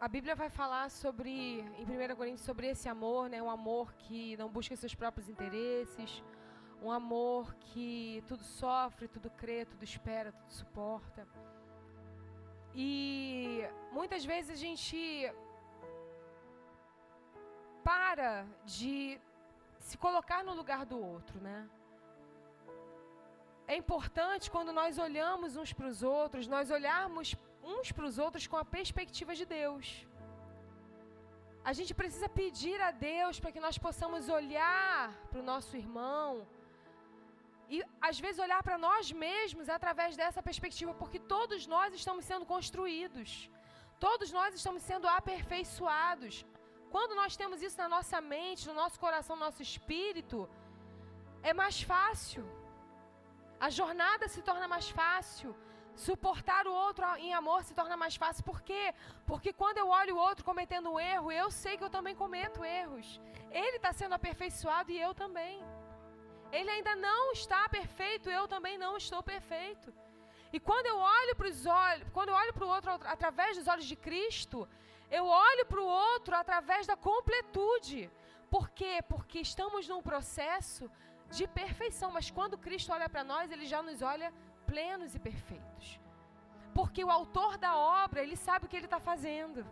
[0.00, 1.32] A Bíblia vai falar sobre,
[1.78, 3.42] em 1 Coríntios, sobre esse amor, né?
[3.42, 6.22] Um amor que não busca seus próprios interesses,
[6.80, 11.26] um amor que tudo sofre, tudo crê, tudo espera, tudo suporta.
[12.72, 15.00] E muitas vezes a gente
[17.82, 19.20] para de
[19.80, 21.68] se colocar no lugar do outro, né?
[23.72, 27.28] É importante quando nós olhamos uns para os outros, nós olharmos
[27.72, 29.86] uns para os outros com a perspectiva de Deus.
[31.70, 36.30] A gente precisa pedir a Deus para que nós possamos olhar para o nosso irmão
[37.74, 42.46] e às vezes olhar para nós mesmos através dessa perspectiva, porque todos nós estamos sendo
[42.54, 43.50] construídos,
[44.06, 46.36] todos nós estamos sendo aperfeiçoados.
[46.94, 50.38] Quando nós temos isso na nossa mente, no nosso coração, no nosso espírito,
[51.42, 52.44] é mais fácil.
[53.60, 55.56] A jornada se torna mais fácil.
[55.94, 58.44] Suportar o outro em amor se torna mais fácil.
[58.44, 58.94] Por quê?
[59.26, 62.64] Porque quando eu olho o outro cometendo um erro, eu sei que eu também cometo
[62.64, 63.20] erros.
[63.50, 65.60] Ele está sendo aperfeiçoado e eu também.
[66.52, 69.92] Ele ainda não está perfeito, eu também não estou perfeito.
[70.52, 73.66] E quando eu olho para os olhos, quando eu olho para o outro através dos
[73.66, 74.68] olhos de Cristo,
[75.10, 78.10] eu olho para o outro através da completude.
[78.48, 79.02] Por quê?
[79.08, 80.90] Porque estamos num processo
[81.36, 84.32] de perfeição, mas quando Cristo olha para nós, ele já nos olha
[84.66, 86.00] plenos e perfeitos.
[86.78, 89.66] Porque o autor da obra, ele sabe o que ele está fazendo.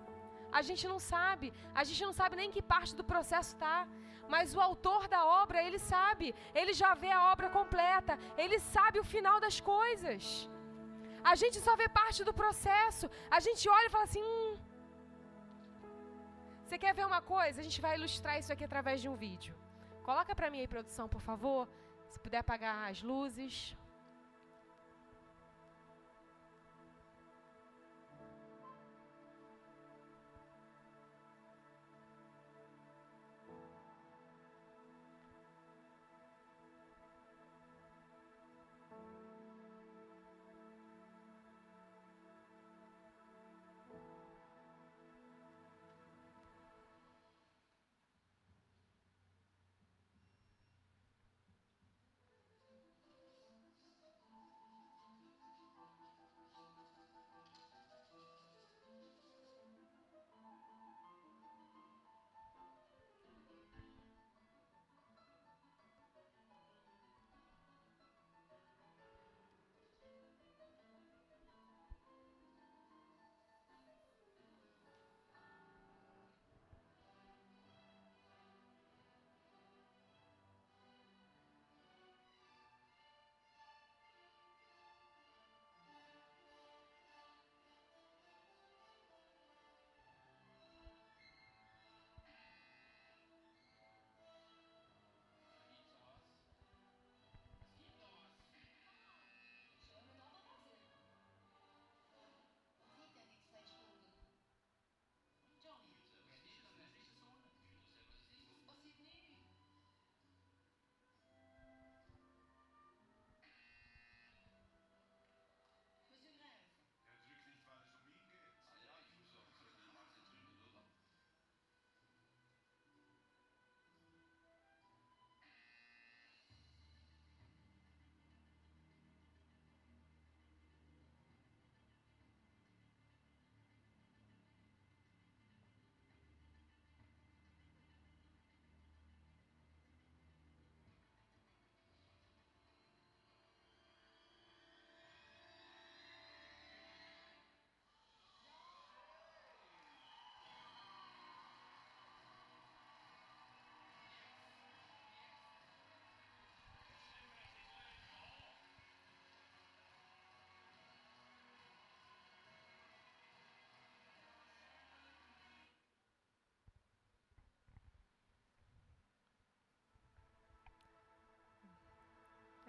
[0.59, 1.53] A gente não sabe.
[1.75, 3.87] A gente não sabe nem que parte do processo está.
[4.35, 6.35] Mas o autor da obra, ele sabe.
[6.61, 8.19] Ele já vê a obra completa.
[8.37, 10.51] Ele sabe o final das coisas.
[11.33, 13.09] A gente só vê parte do processo.
[13.37, 14.57] A gente olha e fala assim: hum,
[16.65, 17.61] você quer ver uma coisa?
[17.61, 19.55] A gente vai ilustrar isso aqui através de um vídeo.
[20.07, 21.69] Coloca para mim aí, produção, por favor.
[22.09, 23.77] Se puder apagar as luzes.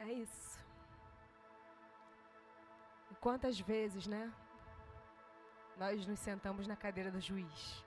[0.07, 0.57] É isso.
[3.11, 4.33] E quantas vezes, né?
[5.75, 7.83] Nós nos sentamos na cadeira do juiz.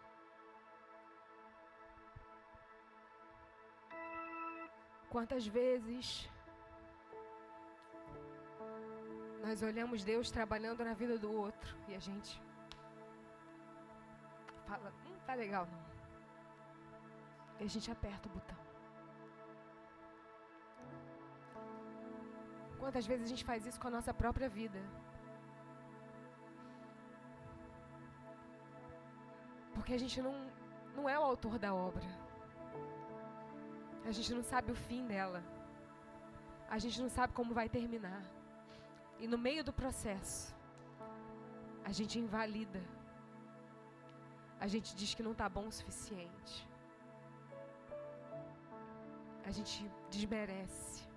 [5.09, 6.29] Quantas vezes
[9.43, 12.41] nós olhamos Deus trabalhando na vida do outro e a gente
[14.67, 15.85] fala, não hum, tá legal não.
[17.59, 18.70] E a gente aperta o botão.
[22.81, 24.81] Quantas vezes a gente faz isso com a nossa própria vida?
[29.75, 30.35] Porque a gente não,
[30.97, 32.09] não é o autor da obra.
[34.11, 35.43] A gente não sabe o fim dela.
[36.69, 38.23] A gente não sabe como vai terminar.
[39.19, 40.57] E no meio do processo,
[41.85, 42.83] a gente invalida.
[44.59, 46.57] A gente diz que não está bom o suficiente.
[49.45, 51.10] A gente desmerece.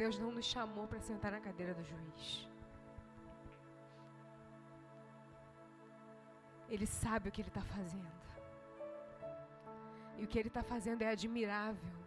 [0.00, 2.48] Deus não nos chamou para sentar na cadeira do juiz.
[6.68, 8.18] Ele sabe o que ele está fazendo.
[10.18, 11.98] E o que ele está fazendo é admirável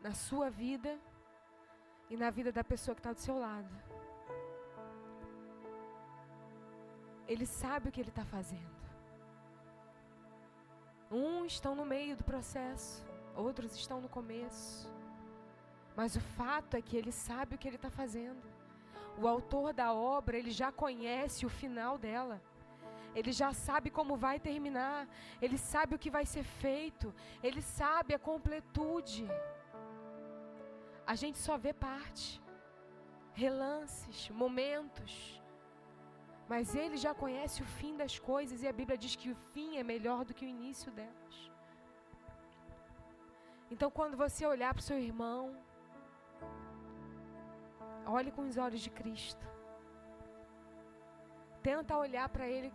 [0.00, 0.98] na sua vida
[2.08, 3.74] e na vida da pessoa que está do seu lado.
[7.26, 8.80] Ele sabe o que ele está fazendo.
[11.10, 13.04] Uns estão no meio do processo,
[13.34, 14.99] outros estão no começo.
[16.00, 18.42] Mas o fato é que ele sabe o que ele está fazendo.
[19.22, 22.36] O autor da obra, ele já conhece o final dela.
[23.18, 25.00] Ele já sabe como vai terminar.
[25.42, 27.12] Ele sabe o que vai ser feito.
[27.42, 29.26] Ele sabe a completude.
[31.06, 32.26] A gente só vê parte,
[33.44, 35.12] relances, momentos.
[36.48, 39.76] Mas ele já conhece o fim das coisas e a Bíblia diz que o fim
[39.76, 41.36] é melhor do que o início delas.
[43.70, 45.42] Então, quando você olhar para o seu irmão,
[48.18, 49.46] Olhe com os olhos de Cristo.
[51.62, 52.72] Tenta olhar para Ele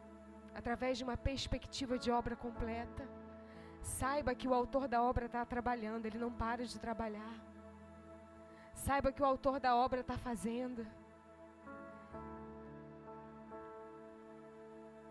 [0.60, 3.04] através de uma perspectiva de obra completa.
[3.82, 7.36] Saiba que o autor da obra está trabalhando, ele não para de trabalhar.
[8.74, 10.86] Saiba que o autor da obra está fazendo.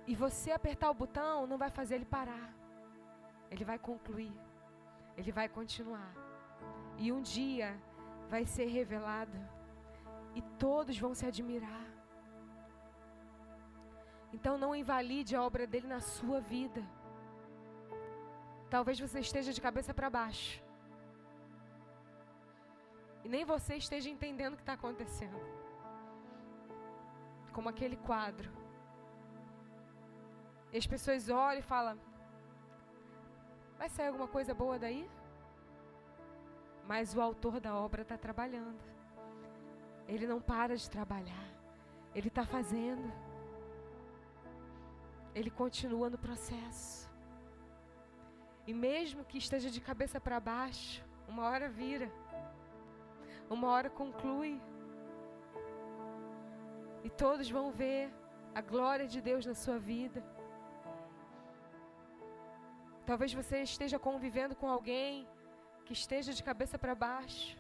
[0.07, 2.53] E você apertar o botão não vai fazer ele parar.
[3.51, 4.35] Ele vai concluir.
[5.17, 6.13] Ele vai continuar.
[6.99, 7.79] E um dia
[8.29, 9.39] vai ser revelado.
[10.35, 11.87] E todos vão se admirar.
[14.33, 16.83] Então não invalide a obra dele na sua vida.
[18.69, 20.63] Talvez você esteja de cabeça para baixo.
[23.25, 25.41] E nem você esteja entendendo o que está acontecendo.
[27.53, 28.51] Como aquele quadro.
[30.73, 31.97] E as pessoas olham e falam:
[33.79, 35.09] Vai sair alguma coisa boa daí?
[36.87, 38.94] Mas o autor da obra está trabalhando.
[40.07, 41.49] Ele não para de trabalhar.
[42.15, 43.13] Ele está fazendo.
[45.35, 47.11] Ele continua no processo.
[48.67, 52.11] E mesmo que esteja de cabeça para baixo, uma hora vira,
[53.51, 54.61] uma hora conclui.
[57.03, 58.11] E todos vão ver
[58.55, 60.23] a glória de Deus na sua vida.
[63.05, 65.29] Talvez você esteja convivendo com alguém
[65.85, 67.59] que esteja de cabeça para baixo,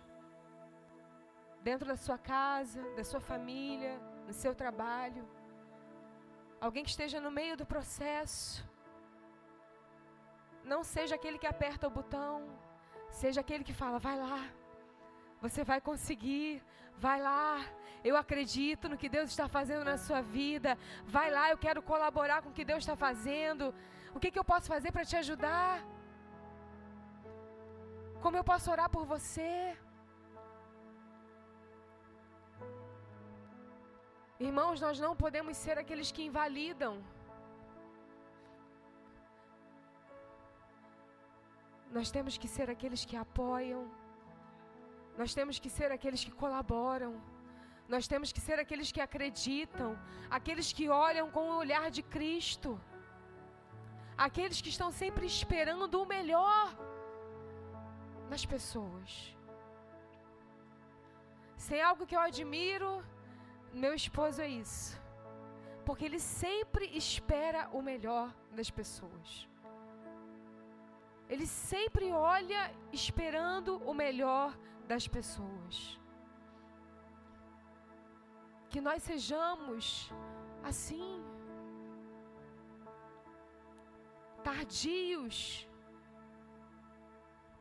[1.68, 3.94] dentro da sua casa, da sua família,
[4.26, 5.24] no seu trabalho.
[6.66, 8.64] Alguém que esteja no meio do processo
[10.72, 12.36] não seja aquele que aperta o botão,
[13.22, 14.42] seja aquele que fala: vai lá,
[15.44, 16.62] você vai conseguir,
[17.06, 17.48] vai lá.
[18.10, 20.70] Eu acredito no que Deus está fazendo na sua vida.
[21.16, 23.74] Vai lá, eu quero colaborar com o que Deus está fazendo.
[24.14, 25.82] O que, que eu posso fazer para te ajudar?
[28.24, 29.74] Como eu posso orar por você?
[34.38, 37.02] Irmãos, nós não podemos ser aqueles que invalidam
[41.96, 43.82] Nós temos que ser aqueles que apoiam.
[45.20, 47.12] Nós temos que ser aqueles que colaboram.
[47.92, 49.90] Nós temos que ser aqueles que acreditam,
[50.38, 52.70] aqueles que olham com o olhar de Cristo.
[54.26, 56.66] Aqueles que estão sempre esperando o melhor
[58.32, 59.10] nas pessoas.
[61.68, 62.92] Sem algo que eu admiro,
[63.74, 65.00] meu esposo é isso.
[65.84, 69.48] Porque ele sempre espera o melhor das pessoas.
[71.28, 72.62] Ele sempre olha
[72.92, 74.56] esperando o melhor
[74.86, 76.00] das pessoas.
[78.70, 80.10] Que nós sejamos
[80.62, 81.22] assim,
[84.42, 85.68] tardios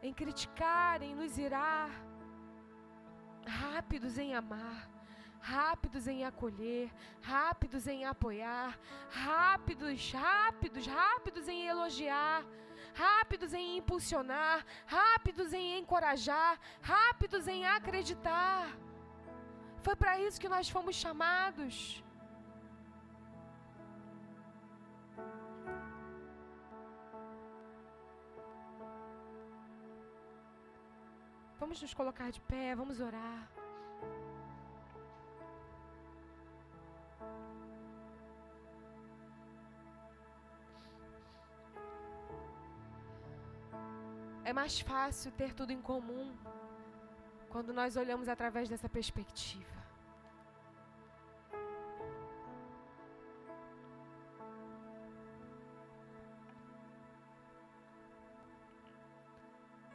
[0.02, 1.90] em criticar, em nos irar,
[3.46, 4.93] rápidos em amar,
[5.44, 6.90] rápidos em acolher,
[7.22, 8.80] rápidos em apoiar,
[9.10, 12.44] rápidos, rápidos, rápidos em elogiar
[12.94, 18.68] rápidos em impulsionar, rápidos em encorajar, rápidos em acreditar.
[19.82, 22.04] Foi para isso que nós fomos chamados.
[31.60, 33.63] Vamos nos colocar de pé, vamos orar.
[44.46, 46.36] É mais fácil ter tudo em comum
[47.50, 49.74] quando nós olhamos através dessa perspectiva.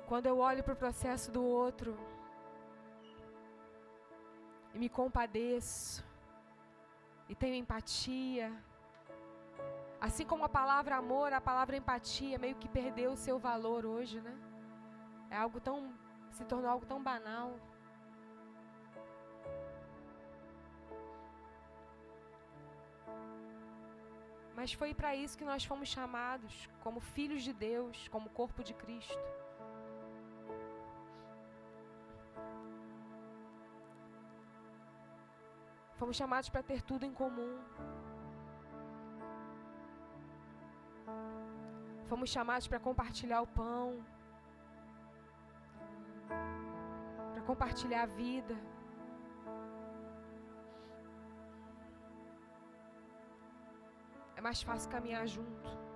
[0.09, 1.95] Quando eu olho para o processo do outro
[4.72, 6.08] e me compadeço
[7.29, 8.51] e tenho empatia,
[10.01, 14.20] assim como a palavra amor, a palavra empatia meio que perdeu o seu valor hoje,
[14.20, 14.35] né?
[15.31, 15.93] É algo tão.
[16.31, 17.55] se tornou algo tão banal.
[24.59, 28.74] Mas foi para isso que nós fomos chamados, como filhos de Deus, como corpo de
[28.74, 29.29] Cristo.
[35.99, 37.55] Fomos chamados para ter tudo em comum.
[42.07, 44.05] Fomos chamados para compartilhar o pão.
[47.49, 48.55] compartilhar a vida.
[54.36, 55.88] É mais fácil caminhar junto.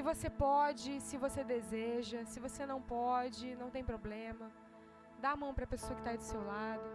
[0.00, 4.46] Se você pode, se você deseja, se você não pode, não tem problema.
[5.20, 6.88] Dá a mão para a pessoa que está do seu lado.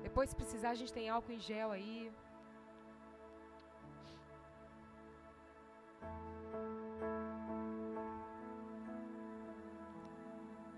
[0.00, 2.12] Depois, se precisar, a gente tem álcool em gel aí.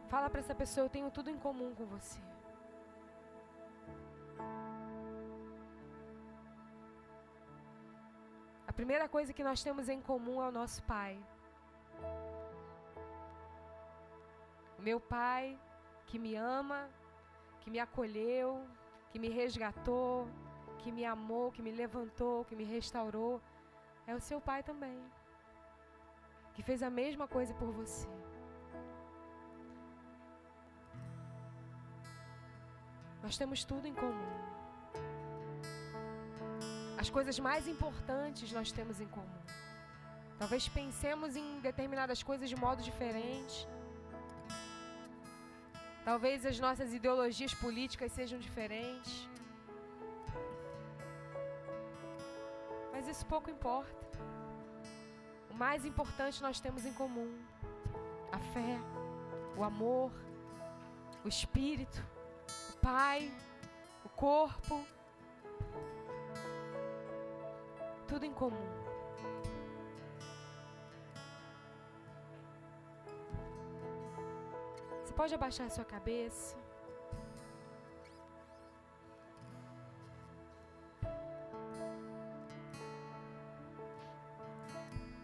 [0.08, 2.18] Fala para essa pessoa: Eu tenho tudo em comum com você.
[8.78, 11.14] Primeira coisa que nós temos em comum é o nosso Pai.
[14.78, 15.58] O meu Pai
[16.06, 16.88] que me ama,
[17.60, 18.64] que me acolheu,
[19.10, 20.28] que me resgatou,
[20.78, 23.40] que me amou, que me levantou, que me restaurou,
[24.06, 24.98] é o seu Pai também,
[26.54, 28.06] que fez a mesma coisa por você.
[33.24, 34.57] Nós temos tudo em comum.
[37.02, 39.42] As coisas mais importantes nós temos em comum.
[40.38, 43.56] Talvez pensemos em determinadas coisas de modo diferente.
[46.04, 49.28] Talvez as nossas ideologias políticas sejam diferentes.
[52.92, 54.04] Mas isso pouco importa.
[55.52, 57.32] O mais importante nós temos em comum:
[58.32, 58.76] a fé,
[59.56, 60.10] o amor,
[61.24, 62.04] o espírito.
[62.82, 63.32] Pai,
[64.04, 64.84] o corpo,
[68.10, 68.68] tudo em comum.
[75.02, 76.56] Você pode abaixar a sua cabeça.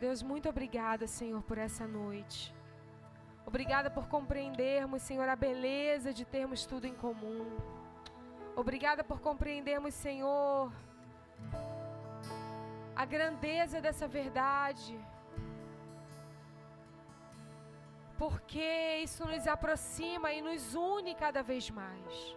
[0.05, 2.55] Deus, muito obrigada, Senhor, por essa noite.
[3.47, 7.47] Obrigada por compreendermos, Senhor, a beleza de termos tudo em comum.
[8.55, 10.70] Obrigada por compreendermos, Senhor,
[12.97, 14.99] a grandeza dessa verdade.
[18.16, 22.36] Porque isso nos aproxima e nos une cada vez mais.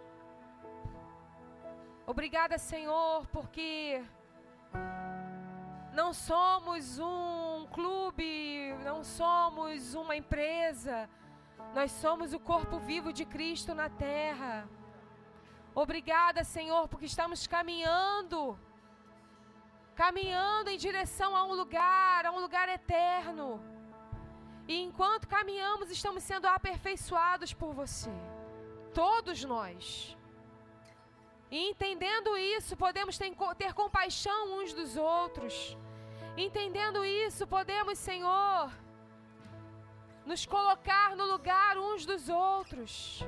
[2.06, 4.02] Obrigada, Senhor, porque
[5.92, 11.08] não somos um clube, não somos uma empresa.
[11.74, 14.68] Nós somos o corpo vivo de Cristo na terra.
[15.74, 18.58] Obrigada, Senhor, porque estamos caminhando
[20.00, 23.46] caminhando em direção a um lugar, a um lugar eterno.
[24.72, 28.12] E enquanto caminhamos, estamos sendo aperfeiçoados por você.
[28.94, 30.16] Todos nós.
[31.50, 33.30] E entendendo isso, podemos ter,
[33.62, 35.76] ter compaixão uns dos outros.
[36.36, 38.70] Entendendo isso, podemos, Senhor,
[40.24, 43.24] nos colocar no lugar uns dos outros.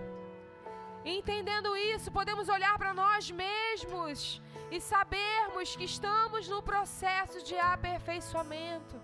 [1.04, 4.40] Entendendo isso, podemos olhar para nós mesmos
[4.70, 8.96] e sabermos que estamos no processo de aperfeiçoamento.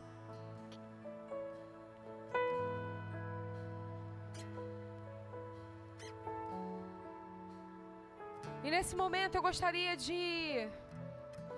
[8.64, 10.68] E nesse momento eu gostaria de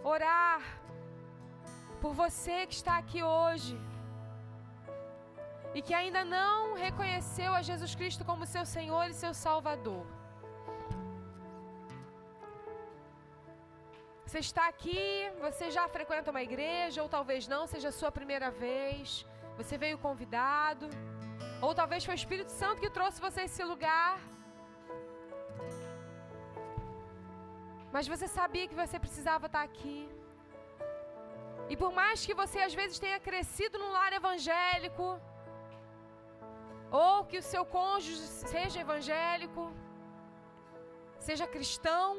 [0.02, 0.60] orar
[2.02, 3.76] por você que está aqui hoje
[5.74, 10.17] e que ainda não reconheceu a Jesus Cristo como seu Senhor e seu Salvador.
[14.28, 15.04] Você está aqui,
[15.44, 19.24] você já frequenta uma igreja, ou talvez não, seja a sua primeira vez,
[19.60, 20.86] você veio convidado,
[21.66, 24.18] ou talvez foi o Espírito Santo que trouxe você a esse lugar.
[27.94, 29.98] Mas você sabia que você precisava estar aqui.
[31.70, 35.08] E por mais que você às vezes tenha crescido num lar evangélico,
[36.90, 39.64] ou que o seu cônjuge seja evangélico,
[41.28, 42.10] seja cristão,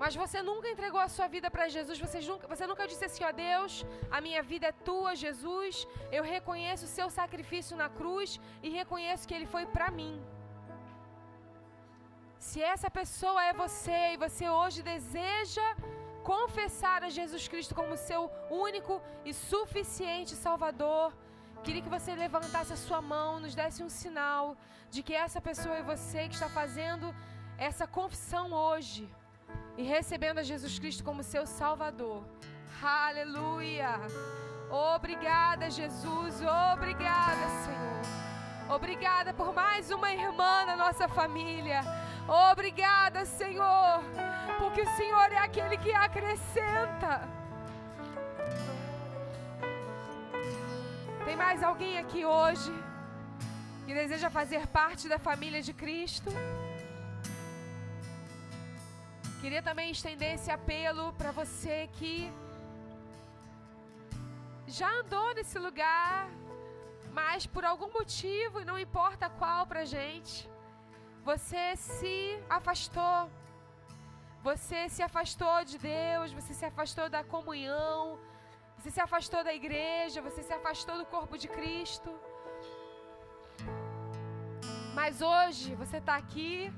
[0.00, 3.24] mas você nunca entregou a sua vida para Jesus, você nunca, você nunca disse assim:
[3.30, 3.72] ó Deus,
[4.16, 5.86] a minha vida é tua, Jesus,
[6.16, 10.14] eu reconheço o seu sacrifício na cruz e reconheço que ele foi para mim.
[12.48, 15.68] Se essa pessoa é você e você hoje deseja
[16.32, 18.22] confessar a Jesus Cristo como seu
[18.68, 18.94] único
[19.28, 21.08] e suficiente Salvador,
[21.62, 24.56] queria que você levantasse a sua mão, nos desse um sinal
[24.94, 27.08] de que essa pessoa é você que está fazendo
[27.68, 29.02] essa confissão hoje
[29.76, 32.24] e recebendo a Jesus Cristo como seu Salvador.
[32.82, 34.00] Aleluia!
[34.70, 36.40] Obrigada, Jesus.
[36.72, 38.20] Obrigada, Senhor.
[38.76, 41.80] Obrigada por mais uma irmã na nossa família.
[42.52, 44.00] Obrigada, Senhor,
[44.58, 47.28] porque o Senhor é aquele que acrescenta.
[51.24, 52.72] Tem mais alguém aqui hoje
[53.86, 56.30] que deseja fazer parte da família de Cristo?
[59.40, 62.30] Queria também estender esse apelo para você que
[64.66, 66.28] já andou nesse lugar,
[67.18, 70.48] mas por algum motivo, e não importa qual pra gente,
[71.24, 73.30] você se afastou.
[74.42, 78.18] Você se afastou de Deus, você se afastou da comunhão,
[78.76, 82.10] você se afastou da igreja, você se afastou do corpo de Cristo.
[84.94, 86.72] Mas hoje você está aqui,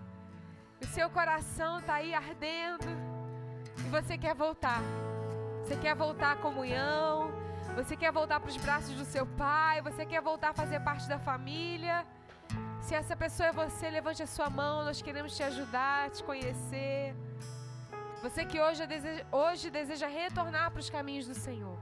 [0.83, 2.89] o seu coração está aí ardendo
[3.79, 4.81] e você quer voltar.
[5.63, 7.31] Você quer voltar à comunhão,
[7.77, 11.09] você quer voltar para os braços do seu pai, você quer voltar a fazer parte
[11.09, 12.05] da família.
[12.81, 17.15] Se essa pessoa é você, levante a sua mão, nós queremos te ajudar, te conhecer.
[18.23, 21.79] Você que hoje deseja, hoje deseja retornar para os caminhos do Senhor.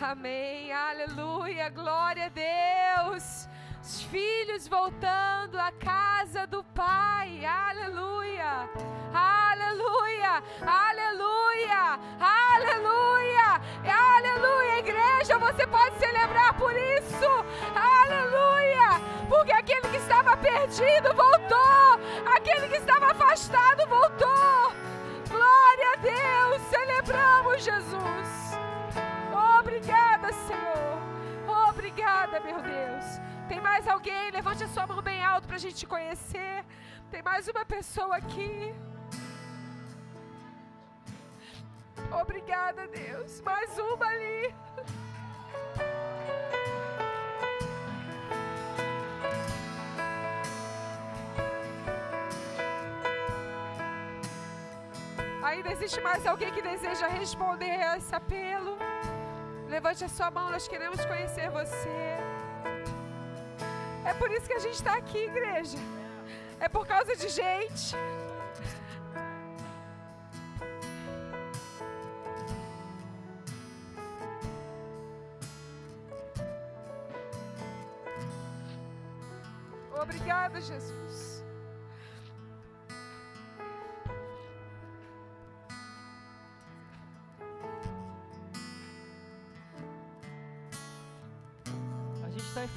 [0.00, 3.48] Amém, aleluia, glória a Deus.
[3.82, 8.70] Os filhos voltando à casa do Pai, aleluia,
[9.12, 14.78] aleluia, aleluia, aleluia, aleluia.
[14.78, 17.26] Igreja, você pode celebrar por isso,
[17.74, 21.98] aleluia, porque aquele que estava perdido voltou,
[22.36, 24.72] aquele que estava afastado voltou.
[25.28, 28.58] Glória a Deus, celebramos Jesus.
[29.58, 31.68] Obrigada, Senhor.
[31.68, 33.31] Obrigada, meu Deus.
[33.52, 34.30] Tem mais alguém?
[34.30, 36.64] Levante a sua mão bem alto para a gente te conhecer.
[37.10, 38.74] Tem mais uma pessoa aqui.
[42.22, 43.42] Obrigada, Deus.
[43.42, 44.54] Mais uma ali.
[55.42, 58.78] Ainda existe mais alguém que deseja responder a esse apelo?
[59.68, 62.21] Levante a sua mão, nós queremos conhecer você.
[64.04, 65.78] É por isso que a gente está aqui, igreja.
[66.58, 67.96] É por causa de gente.
[80.02, 81.01] Obrigada, Jesus.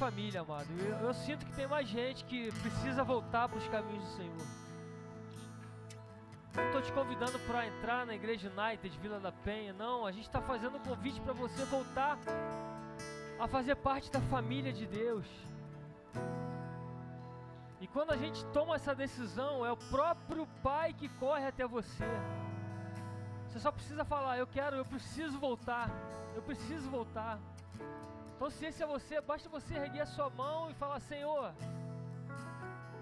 [0.05, 0.67] Família, amado.
[0.77, 4.47] Eu, eu, sinto que tem mais gente que precisa voltar para os caminhos do Senhor.
[6.55, 10.05] Não estou te convidando para entrar na Igreja United Vila da Penha, não.
[10.05, 12.19] A gente está fazendo um convite para você voltar
[13.39, 15.25] a fazer parte da família de Deus.
[17.81, 22.05] E quando a gente toma essa decisão, é o próprio Pai que corre até você.
[23.47, 25.89] Você só precisa falar: Eu quero, eu preciso voltar.
[26.35, 27.39] Eu preciso voltar.
[28.35, 31.53] Então, se esse é você, basta você erguer a sua mão e falar: Senhor,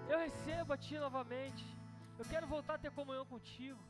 [0.08, 1.66] eu recebo a Ti novamente.
[2.16, 3.82] Eu quero voltar a ter comunhão contigo.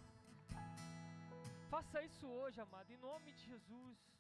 [1.68, 4.14] Faça isso hoje, amado, em nome de Jesus.